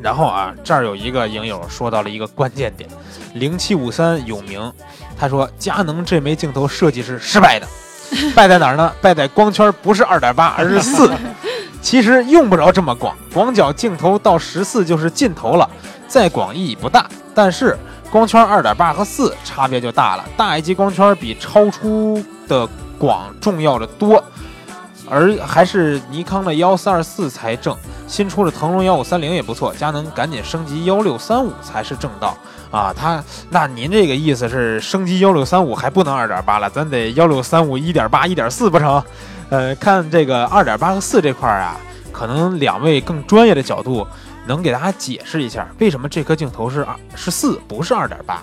[0.00, 2.88] 然后啊，这儿有一个影友说到了一个关键点，
[3.34, 4.72] 零七五三永明，
[5.14, 7.66] 他说佳能这枚镜头设计是失败的，
[8.34, 8.90] 败在哪儿呢？
[9.02, 11.12] 败在光圈不是二点八，而是四。
[11.82, 15.68] 其实用不着这么广，广角镜头到十四就是尽头了，
[16.06, 17.06] 再广意义不大。
[17.34, 17.76] 但是
[18.10, 22.68] 光圈二点八和四差别就大了，大一级光圈比超出的
[22.98, 24.22] 广重要的多，
[25.08, 27.76] 而还是尼康的幺四二四才正。
[28.06, 32.36] 新出的腾龙幺五三零也不错，佳能赶紧升级幺六三五才是正道
[32.72, 32.92] 啊！
[32.92, 39.00] 他那您这个意思是升级幺六三五还不能二点八了，咱得幺六三五一点八一点四不成？
[39.50, 41.76] 呃，看这个二点八和四这块儿啊，
[42.12, 44.06] 可能两位更专业的角度
[44.46, 48.42] 能给大家解释一下，为什么这颗镜头是二是四不是二点八？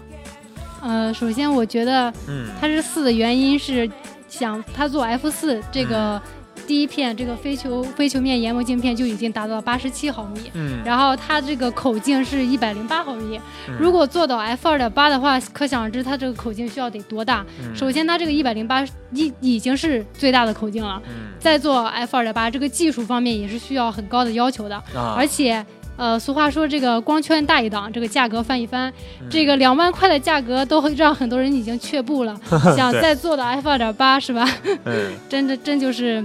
[0.82, 3.90] 呃，首先我觉得嗯它是四的原因是
[4.28, 6.22] 想它做 F 四这个
[6.68, 13.40] 第一片这个非球非球面研磨镜片就已经达到八十七毫米，嗯，然后它这个口径是一百零八毫米。
[13.70, 17.46] 嗯如果做到 f 二点八的话，可想而知它这个口径需要得多大。
[17.64, 24.76] 嗯首先，它这个一百零八已已经是最大的口径了，嗯再做 f 二点八，这个技术方面也是需要很高的要求的。
[24.94, 25.66] 啊，而且，
[25.96, 28.92] 呃，俗话说这个光圈大一档，这个价格翻一番，
[29.22, 32.36] 嗯这个两万块的价格都会让很多人已经却步了。
[32.76, 34.48] 想再做的 f 二点八是吧？
[34.86, 36.24] 嗯 真的真就是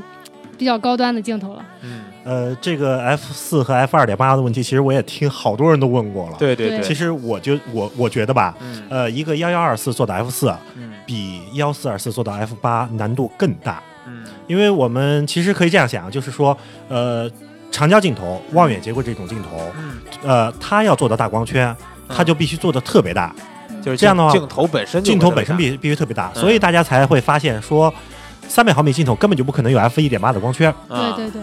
[0.62, 1.64] 比较高端的镜头了。
[1.80, 6.78] 嗯，呃，这个 F 四和 F 二点八的问题，其实我也听好多人都问过了。，对对对。
[6.78, 8.80] 对，其实我就我我觉得吧，嗯。
[8.88, 10.92] 呃，一个幺幺二四做的 F 四嗯。
[11.04, 14.22] 比幺四二四做的 F 八难度更大，嗯。
[14.46, 16.56] 因为我们其实可以这样想，就是说，
[16.88, 17.28] 呃，
[17.72, 21.74] 长焦镜头、望远结构这种镜头，嗯，呃，它要做到大光圈，
[22.08, 23.34] 它就必须做的特别大，
[23.82, 26.40] 就是这样的话镜头本身镜头本身必必须特别大，嗯。
[26.40, 27.92] 所以大家才会发现说，
[28.48, 30.70] 三百毫米镜头根本就不可能有 F 一点八的光圈。
[30.88, 31.42] 啊对对对，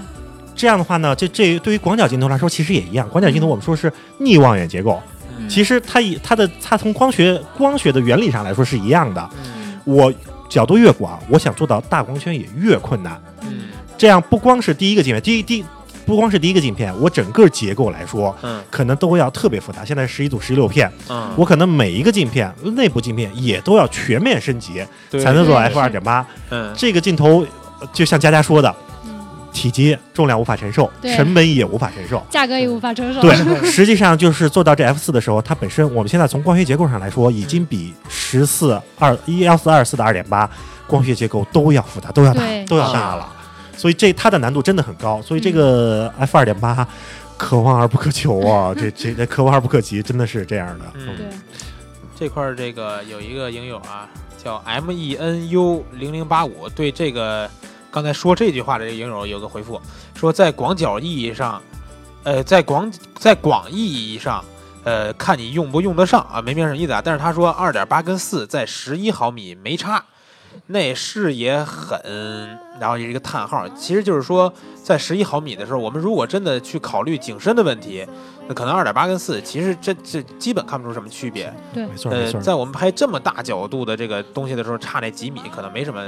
[0.55, 3.07] 这样的话呢，这这对于广角镜头来说其实也一样。
[3.09, 5.01] 广角镜头我们说是逆望远结构，
[5.37, 9.29] 嗯其实它以它的它从光学光学的原理上来说是一样的。
[9.45, 10.13] 嗯我
[10.49, 13.19] 角度越广，我想做到大光圈也越困难。
[13.41, 15.65] 嗯这样不光是第一个镜片，第一第
[16.09, 19.85] 不光是第一个镜片，我整个结构来说，嗯可能都要特别复杂。
[19.85, 26.25] 现在十一组十六片，嗯，我可能每一个镜片内部镜片也都要全面升级，才能做 F 二点八。
[26.49, 27.45] 嗯这个镜头
[27.79, 29.19] 呃就像佳佳说的，嗯，
[29.53, 32.19] 体积、重量无法承受，成本也无法承受。
[32.27, 33.21] 价格也无法承受。
[33.21, 33.35] 对，
[33.69, 40.49] 实际上就是做到这 F 四的时候，它本身我们现在从光学结构上来说，已经比十四二一幺四二四的二点八
[40.87, 43.35] 光学结构都要复杂，都要大，都要大了。
[43.79, 45.21] 所以这它的难度真的很高。
[45.21, 46.85] 所以这个 F 二点八
[47.37, 50.85] 可望而不可求啊， 这这这可望而不可及，真的是这样的。
[50.95, 51.25] 嗯对，
[52.13, 57.49] 这块儿这个有一个影友啊，叫 M E N U 零零八五，对这个
[57.89, 59.81] 刚才说这句话的这个影友有个回复，
[60.15, 61.61] 说在广角意义上，
[62.23, 64.43] 呃，在广在广义意义上，
[64.83, 67.01] 呃，看你用不用得上啊，没明什么意思啊。
[67.01, 70.03] 但是他说二点八跟四在十一毫米没差，
[70.71, 71.99] 那视野很，
[72.79, 74.53] 然后也是一个叹号，其实就是说
[74.83, 78.05] 在十一毫米的时候，我们如果真的去考虑景深的问题，
[78.47, 81.51] 那可能二点八跟四其实这这基本看不出什么区别。
[81.73, 82.39] 对没错没呃，错。
[82.39, 86.05] 在我们拍这么大角度的这个东西的时候，差那几米可能没什么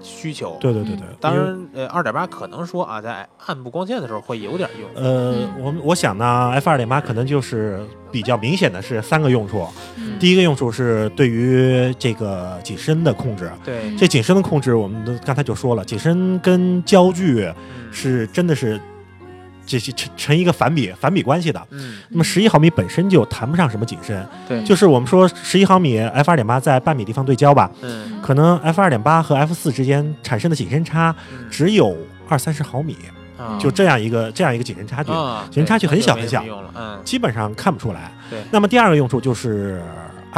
[0.00, 0.56] 需求。
[0.60, 4.88] 对对对对，当然，呃，二点八可能说啊，在暗部光线的时候会有点用。
[5.02, 7.80] 呃嗯，我我想呢，F 二点八可能就是
[8.10, 9.66] 比较明显的是三个用处。
[9.96, 10.18] 嗯。
[10.18, 17.54] 第一个用处是对于这个景深的控制，对，这景深的控制，我们都刚才就说了，景深跟焦距嗯。
[17.90, 18.78] 是真的是
[19.68, 21.64] 这些成成一个反比反比关系的。
[21.70, 31.96] 嗯，那么十一毫米本身就谈不上什么景深，对，就是我们说十一毫米 F 二点八在半米地方对焦吧，嗯可能 F 二点八和 F 四之间产生的景深差嗯只有
[32.28, 32.96] 二三十毫米，
[33.38, 35.12] 啊就这样一个这样一个景深差距。
[35.12, 36.42] 啊，景深差距很小很小。
[36.74, 38.10] 嗯，基本上看不出来。
[38.30, 39.82] 对那么第二个用处就是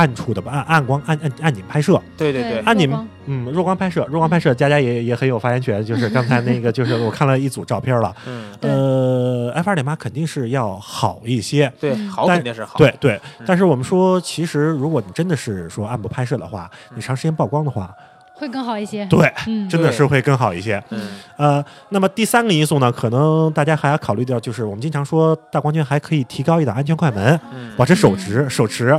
[0.00, 2.90] 暗处的吧暗暗光暗暗暗景拍摄，对对对，暗景
[3.26, 5.84] 嗯弱光拍摄，弱光拍摄，佳佳也也很有发言权。
[5.84, 11.70] 就是刚才那个，就是我看了一组照片了，嗯，呃，F 二点八肯定是要好一些。
[11.78, 12.78] 对，好肯定是好。
[12.78, 17.94] 对对，但是我们说，其实如果你真的是说暗部拍摄的话，你长时间曝光的话，
[18.32, 19.04] 会更好一些。
[19.06, 19.30] 对，
[19.68, 20.82] 真的是会更好一些。
[20.88, 21.00] 嗯
[21.36, 28.98] 呃，那么第三个因素呢，可能大家还要考虑到，就是我们经常说大光圈还可以提高一档安全快门，嗯，保持手持手持。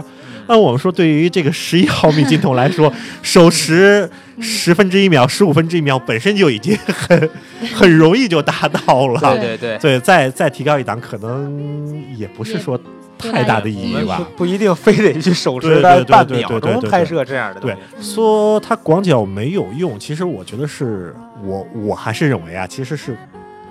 [0.51, 2.91] 嗯那我们说，对于这个十一毫米镜头来说，
[3.23, 4.09] 手持
[4.41, 7.29] 十分之一秒、十五分之一秒本身就已经很
[7.73, 9.19] 很容易就达到了。
[9.21, 9.77] 对对对。
[9.77, 12.77] 对，再再提高一档，可能也不是说
[13.17, 14.45] 太大的意义吧不。
[14.45, 23.15] 一定非得去手持对在对对对半秒拍摄这样的东对。，说它广角没有用，其实我觉得是我我还是认为啊，其实是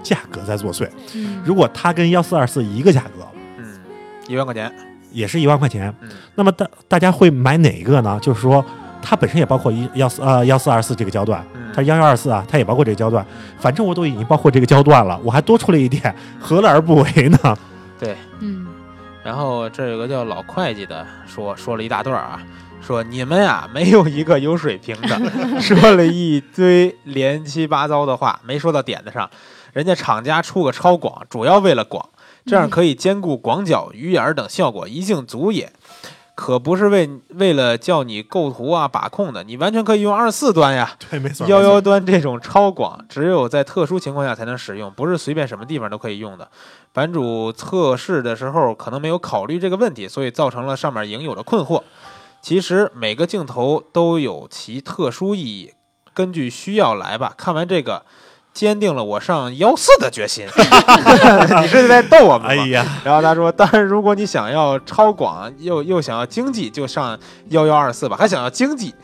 [0.02, 0.88] 价格在作祟。
[1.14, 3.28] 嗯如果它跟幺四二四一个价格，
[3.58, 3.78] 嗯，
[4.26, 4.72] 一万块钱。
[5.12, 8.18] 也是一万块钱，嗯那么大大家会买哪一个呢？
[8.22, 8.64] 就是说，
[9.02, 13.24] 它本身也包括一幺四呃幺四二四这个焦段，嗯它幺幺二四啊，它也包括这个焦段。
[13.58, 17.56] 反正我都已经包括这个焦段了，我还多出了一点，何乐而不为呢？
[17.98, 18.66] 对，嗯
[19.22, 22.40] 然后这有个叫老会计的说说了一大段啊，
[22.80, 25.20] 说你们呀没有一个有水平的，
[25.60, 29.28] 说了一堆连七八糟的话，没说到点子上。
[29.72, 32.04] 人家厂家出个超广，主要为了广，
[32.46, 35.72] 这样可以兼顾广角、鱼眼儿等效果，一镜足也。
[36.36, 40.96] 可不是为为了叫你构图啊把控的，你完全可以用二四端呀。
[41.10, 46.48] 对，没错，幺幺端这种超广，只有在特殊情况下才能使用，不是随便什么地方都可以用的。
[46.94, 51.82] 版主测试的时候可能没有考虑这个问题，所以造成了上面应有的困惑。
[52.40, 55.74] 其实每个镜头都有其特殊意义，
[56.14, 57.34] 根据需要来吧。
[57.36, 58.06] 看完这个，
[58.60, 60.44] 坚定了我上幺四的决心。
[61.62, 62.62] 你是在逗我们吗？
[62.62, 67.18] 哎呀，然后他说，当然，如果你想要超广又又想要经济，就上
[67.48, 68.18] 幺幺二四吧。
[68.18, 68.94] 还想要经济，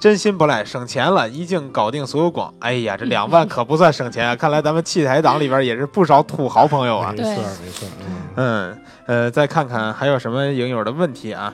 [0.00, 2.54] 真心不赖，省钱了，一镜搞定所有广。
[2.60, 4.34] 哎呀，这两万可不算省钱啊！
[4.34, 7.12] 看来咱们器材党里边也是不少土豪朋友啊。
[7.14, 7.28] 没错
[7.62, 11.52] 没错，嗯，嗯，呃，再看看还有什么影友的问题啊？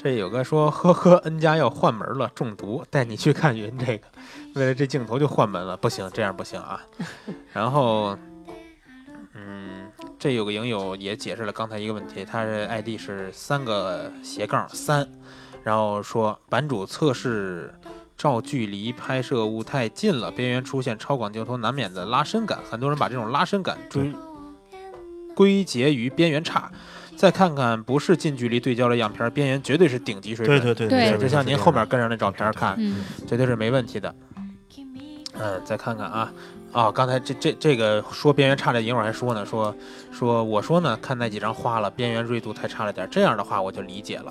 [0.00, 3.76] 这有个说，呵呵，N 家要换门了，中毒，带你去看云。
[3.76, 4.06] 这个
[4.54, 6.80] 为了这镜头就换门了，不行，这样不行啊。
[7.52, 8.18] 然后，
[9.34, 15.08] 嗯，这有个影友也解释了刚才一个问题，他的 ID 是三个斜杠三，
[15.62, 17.72] 然后说版主测试
[18.16, 24.12] 照距离拍摄物太近了，边缘出现超广镜头难免的拉伸感，很多人把这种拉伸感追
[25.34, 26.70] 归结于边缘差。
[27.16, 30.58] 再看看不是近距离对焦的样片，边缘绝对是顶级水准。
[30.58, 34.14] 对对对对对，就像您后面跟上那照片看，嗯，绝对是没问题的。
[35.42, 36.32] 嗯，再看看啊，
[36.72, 39.74] 啊，刚才这这这个说边缘差的影友还说呢，说
[40.12, 44.30] 说我说呢，看那几张花了，边缘锐度太差了点儿，这样的话我就理解了。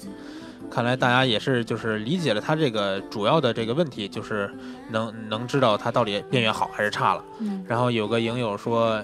[0.69, 4.53] 看来大家也是就是理解了他这个主要的这个问题，就是
[4.91, 7.23] 能能知道他到底边缘好还是差了。
[7.39, 9.01] 嗯然后有个影友说，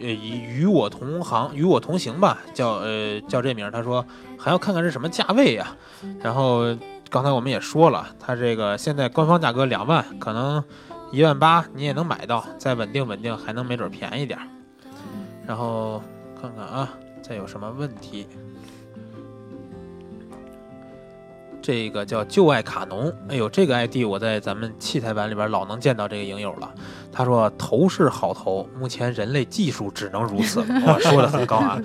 [0.00, 4.04] 呃，与与我同行，与我同行吧，叫呃叫这名儿，他说
[4.36, 5.76] 还要看看是什么价位呀、
[6.20, 6.76] 然后
[7.08, 10.62] 刚才我们也说了，他这个现在官方价格两万，可能
[11.10, 14.46] 一万八你也能买到，再稳定稳定还能没准便宜点儿。
[15.46, 16.02] 然后
[16.40, 16.90] 看看啊，
[17.22, 18.26] 再有什么问题？
[21.60, 26.72] 这个叫旧爱卡农，哎呦，这个 ID 我在咱们器材版里边老能见到这个影友了。
[27.12, 30.60] 他说头是好头，目前人类技术只能如此。
[30.60, 31.78] 哇， 说的很高啊。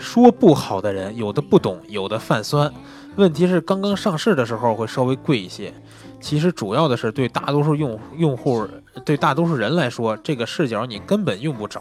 [0.00, 2.72] 说不好的人，有的不懂，有的泛酸。
[3.16, 5.72] 问题是刚刚上市的时候会稍微贵一些，
[6.20, 8.66] 其实主要的是对大多数用用户，
[9.04, 11.80] 对大多数人来说，这个视角你根本用不着。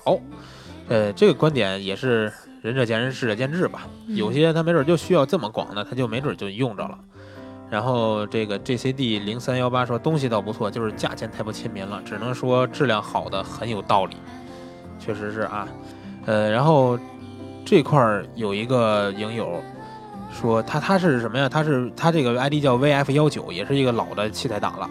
[0.88, 2.32] 呃，这个观点也是
[2.62, 3.88] 仁者见仁，智者见智吧。
[4.08, 6.98] 有些他没准就需要这么广的，他就没准就用着了。
[7.70, 14.16] 然后这个 JCD 零三幺八说东西倒不错，就是价钱太不亲民了，只能说质量好的很有道理，
[14.98, 15.68] 确实是啊。
[16.26, 16.98] 呃，然后
[17.66, 19.62] 这块儿有一个影友
[20.32, 21.50] 说他他是什么呀？
[21.50, 24.90] 他是他这个 ID 叫 VF 幺九，也是一个老的器材党了。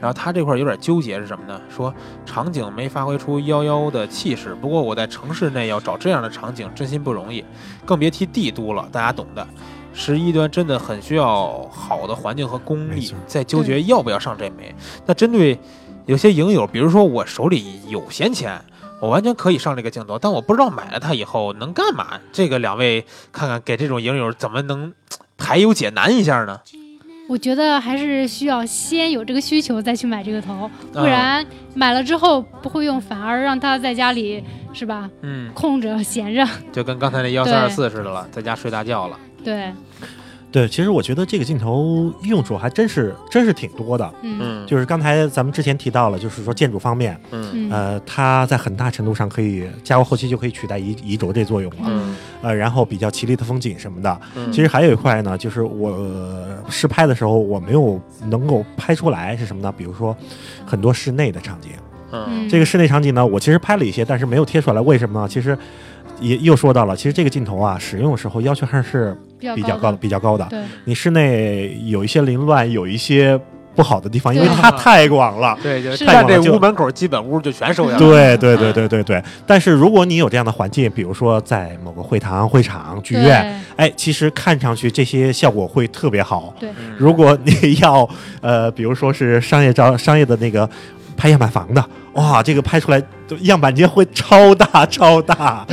[0.00, 1.58] 然后他这块儿有点纠结是什么呢？
[1.74, 1.92] 说
[2.26, 7.42] 场景没发挥出幺幺的气势，不过我在城市内要找这样的场景真心不容易，
[7.86, 9.46] 更别提帝都了，大家懂的。
[9.94, 14.74] 十一端真的很需要好的环境和功力，在纠结要不要上这枚。
[15.06, 15.58] 那针对
[16.04, 18.60] 有些影友，比如说我手里有闲钱，
[19.00, 22.18] 我完全可以上这个镜头，但我不知道买了它以后能干嘛。
[22.32, 24.92] 这个两位看看给这种影友怎么能
[25.36, 26.60] 排忧解难一下呢？
[27.26, 34.44] 我觉得还是需要先有这个需求再去买这个头，不啊然买了之后不会用，反而让他在家里
[34.74, 36.46] 是吧嗯，空着闲着。
[36.70, 39.18] 就跟刚才那幺三二四似的了，在家睡大觉了。
[39.42, 39.72] 对，
[40.54, 44.14] 对，其实我觉得这个镜头用处还真是真是挺多的。
[44.22, 51.78] 嗯嗯，就是刚才咱们之前提到了，就是说建筑方面，嗯嗯呃，它在很大程度上可以加工后期就可以取代移移轴这作用了。
[51.88, 54.20] 嗯呃，然后比较绮丽的风景什么的。
[54.36, 59.74] 嗯，其实还有一块呢，就是我、呃试拍的时候我没有能够拍出来是什么呢？
[59.76, 60.16] 比如说
[60.64, 61.72] 很多室内的场景，
[62.12, 64.80] 嗯这个室内场景呢，我其实拍了一些，但是没有贴出来。
[64.80, 65.28] 为什么呢？
[65.28, 65.58] 其实
[66.20, 69.16] 也又说到了，其实这个镜头啊，使用的时候要求还是
[69.54, 70.46] 比较高的，比较高的。
[70.50, 73.38] 对，你室内有一些凌乱，有一些
[73.74, 75.58] 不好的地方，因为它太广了。
[75.62, 77.98] 对，就是站这屋门口，基本屋就全收下来了。
[77.98, 86.54] 对对对对对对，但是如果你有这样的环境，比如说在某个会堂、会场、剧院，哎，其实看上去这些效果会特别好。
[86.60, 88.08] 对，嗯如果你要
[88.40, 90.68] 呃，比如说是商业照、商业的那个
[91.16, 93.06] 拍样板房的，哇，这个拍出来都
[93.40, 95.66] 样板间会超大超大。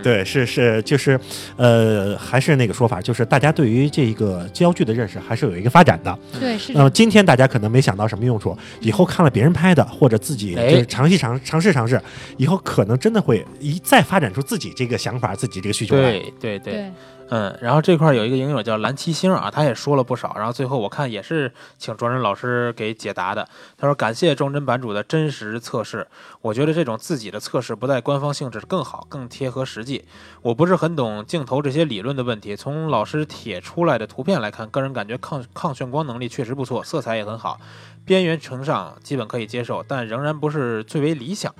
[0.00, 1.18] 对是是，就是，
[1.56, 6.18] 呃，还是那个说法，就是大家对于这个焦距的认识还是有一个发展的。
[6.38, 6.90] 对是那么的。
[6.90, 12.00] 今天大家可能没想到什么用处，以后看了别人拍的，或者自己哎就是尝试尝尝试尝试，
[12.36, 16.12] 以后可能真的会一再发展出自己这个想法，自己这个需求来。
[16.12, 16.92] 对对对，对，
[17.30, 23.46] 嗯，然后这块有一个影友叫蓝七星啊，他也说了不少，然后最后我看也是请庄真老师给解答的。
[23.76, 26.06] 他说感谢庄真版主的真实测试，
[26.40, 30.06] 我觉得这种自己的测试不带官方性质更好，更贴合实际。
[30.40, 37.60] 我不是很懂镜头这些理论的问题，从老师帖出来的图片来看，个人感觉抗 抗眩光能力确实不错，色彩也很好，
[38.06, 41.54] 边缘呈上基本可以接受，但仍然不是最为理想。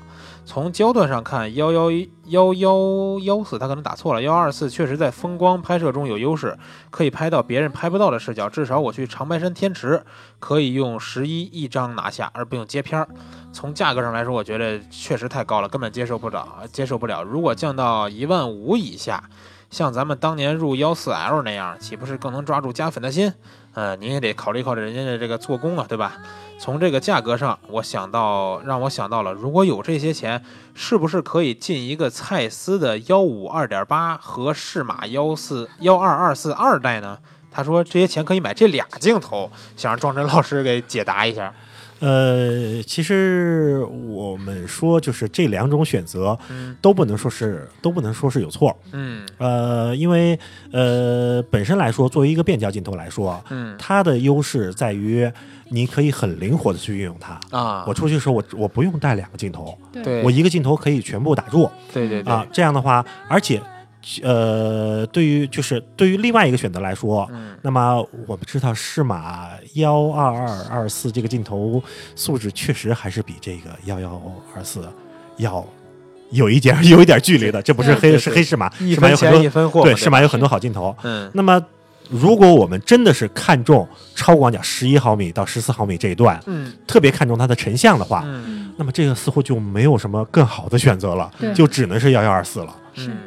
[0.48, 1.90] 从焦段上看，幺幺
[2.24, 6.58] 幺幺幺四，他可能打错了，幺二四确实在风光拍摄中有优势，
[6.88, 8.48] 可以拍到别人拍不到的视角。
[8.48, 10.02] 至少我去长白山天池，
[10.40, 13.06] 可以用十一一张拿下，而不用接片儿。
[13.52, 17.22] 从价格上来说，我觉得确实太高了，根本接受不了，接受不了。
[17.22, 19.22] 如果降到一万五以下，
[19.68, 23.34] 像咱们当年入幺四 L 那样，岂不是更能抓住加粉的心？
[23.78, 26.16] 呃，您也得考虑考虑人家的这个做工啊，对吧？
[26.59, 30.42] 从这个价格上，我想到让我想到了，如果有这些钱，
[30.74, 37.16] 是不是可以进一个蔡司的幺五二点八和适马幺四幺二二四二代呢？
[37.52, 41.55] 他说这些钱可以买这俩镜头，想让庄真老师给解答一下。
[42.00, 50.38] 呃，其实我们说就是这两种选择嗯都不能说是都不能说是有错，嗯呃，因为
[50.72, 55.30] 呃本身来说，作为一个变焦镜头来说，嗯它的优势在于
[55.70, 57.38] 你可以很灵活的去运用它。
[57.50, 62.46] 啊，我出去的时候，我我不用带两个镜头，对我一个镜头可以全部打住对对对啊。
[62.52, 63.60] 这样的话，而且
[64.22, 71.82] 呃，对于就是对于另外一个选择来说，嗯那么我们知道适马幺二二二四这个镜头
[72.14, 74.20] 素质确实还是比这个幺幺
[74.55, 74.89] 二四
[75.36, 75.66] 要
[76.30, 80.94] 有一点有一点距离的，这不是黑是黑适马，一分适马有很多钱一分货，对吧适马有很多好镜头。
[81.02, 81.62] 嗯那么
[82.09, 92.74] 如果我们真的是看中超广角十一毫米到十四毫米这一段，嗯特别看重它的成像的话，嗯那么这个似乎就没有什么更好的选择了，就只能是幺幺二四了。
[92.94, 93.18] 是嗯。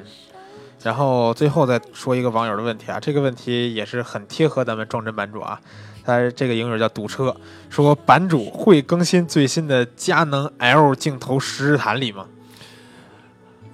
[0.84, 5.60] 然后最后再说一个网友的问题啊，这个问题也是很贴合咱们撞针版主啊。
[6.04, 7.36] 他这个影友叫堵车，
[7.70, 12.26] 说版主会更新最新的佳能 L 镜头实时弹里吗？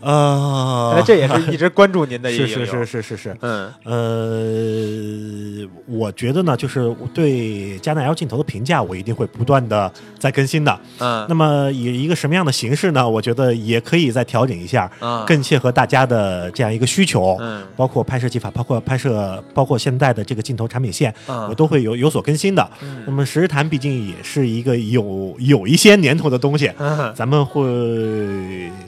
[0.01, 2.65] 呃哎，这也是一直关注您的一个是。
[2.65, 10.79] 是是是是是，嗯呃，我觉得呢，就是我对佳能 L 镜头的评价，我一定会不断的在更新的。
[10.99, 13.07] 嗯那么以一个什么样的形式呢？
[13.07, 17.35] 我觉得也可以再调整一下，嗯，更切合大家的这样一个需求。
[17.39, 22.67] 嗯包括拍摄技法，包括拍摄，包括现在的这个镜头产品线，嗯我都会有有所更新的。
[22.81, 27.61] 嗯那么实时谈毕竟也是一个有有一些年头的东西，嗯咱们会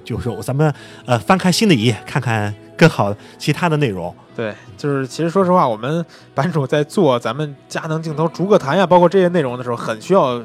[0.04, 0.74] 就是咱们
[1.10, 4.14] 呃翻开新的一页，看看更好其他的内容。
[4.36, 6.06] 对，就是其实说实话，我们
[6.36, 10.40] 版主在做咱们佳能镜头逐个谈呀，包括这些内容的时候，很需要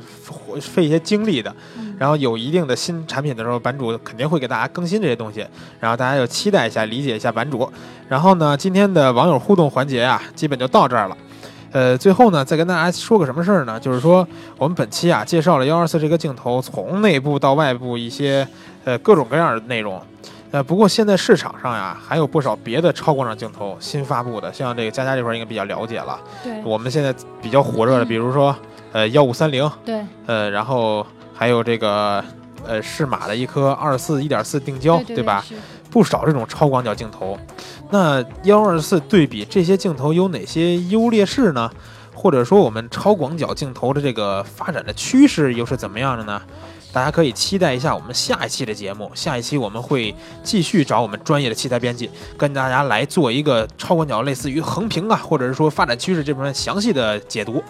[0.58, 1.54] 费一些精力的。
[1.98, 5.46] 然后有一定的新产品的时候，版主肯定会给大家更新这些东西，
[5.78, 7.70] 然后大家就期待一下，理解一下版主。
[8.08, 11.16] 然后呢，今天的网友互动环节啊，基本就到这儿了。
[11.72, 13.78] 呃，最后呢，再跟大家说个什么事儿呢？
[13.78, 14.26] 就是说，
[14.56, 18.48] 我们本期啊介绍了幺二四这个镜头，从内部到外部一些
[18.84, 20.00] 呃各种各样的内容。
[20.54, 26.16] 呃，不过现在市场上呀，还有不少别的超广角镜头新发布的，像这个佳佳这块儿应该比较了解了。
[26.44, 27.12] 对我们现在
[27.42, 28.54] 比较火热的，比如说
[28.92, 31.04] 呃幺五三零，对呃，然后
[31.34, 32.24] 还有这个
[32.64, 35.44] 呃适马的一颗二四一点四定焦，对吧？？
[35.90, 37.36] 不少这种超广角镜头。
[37.90, 41.68] 那幺二四对比这些镜头有哪些优劣势呢？
[42.14, 46.40] 或者说我们超广角镜头的这个发展的趋势又是怎么样的呢？
[46.94, 49.10] 大家可以期待一下我们下一期的节目。
[49.16, 50.14] 下一期我们会
[50.44, 52.08] 继续找我们专业的器材编辑，
[52.38, 57.60] 跟大家来做一个超广角类似于横屏啊，或者是说发展趋势这部分详细的解读。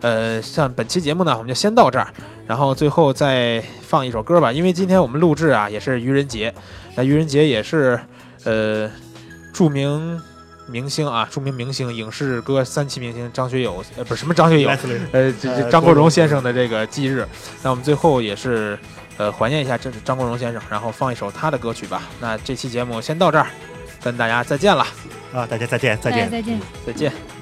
[0.00, 2.12] 呃，像本期节目呢，我们就先到这儿，
[2.48, 6.52] 然后最后再放一首歌吧，因为今天我们录制啊也是愚人节，
[6.96, 7.98] 那愚人节也是
[8.42, 8.90] 呃
[9.52, 10.20] 著名
[10.66, 14.68] 明星啊，著名明星影视歌三栖明星张学友，呃不是什么张学友，
[15.12, 17.26] 呃这这呃张国荣先生的这个忌日，
[17.62, 18.78] 那我们最后也是
[19.16, 22.02] 呃怀念一下这是张国荣先生，然后放一首他的歌曲吧。
[22.20, 23.46] 那这期节目先到这儿，
[24.02, 24.86] 跟大家再见了，
[25.32, 26.30] 啊，大家再见，再见。
[26.30, 26.60] 再见。
[26.86, 27.33] 再见。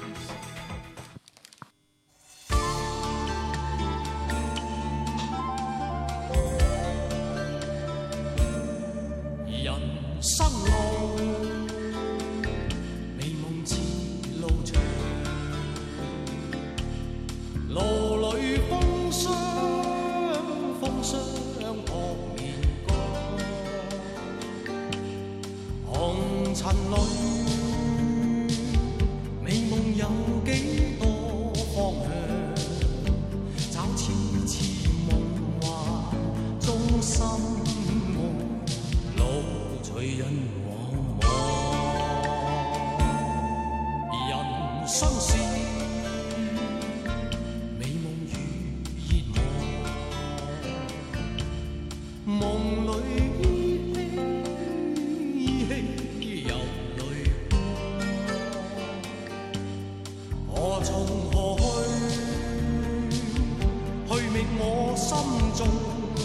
[64.33, 65.15] 觅我心
[65.53, 65.67] 中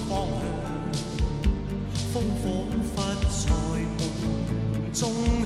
[0.09, 0.41] 方向。
[2.11, 2.45] 风仿
[2.83, 2.97] 佛
[3.29, 3.45] 在
[3.99, 4.01] 梦
[4.95, 5.38] 中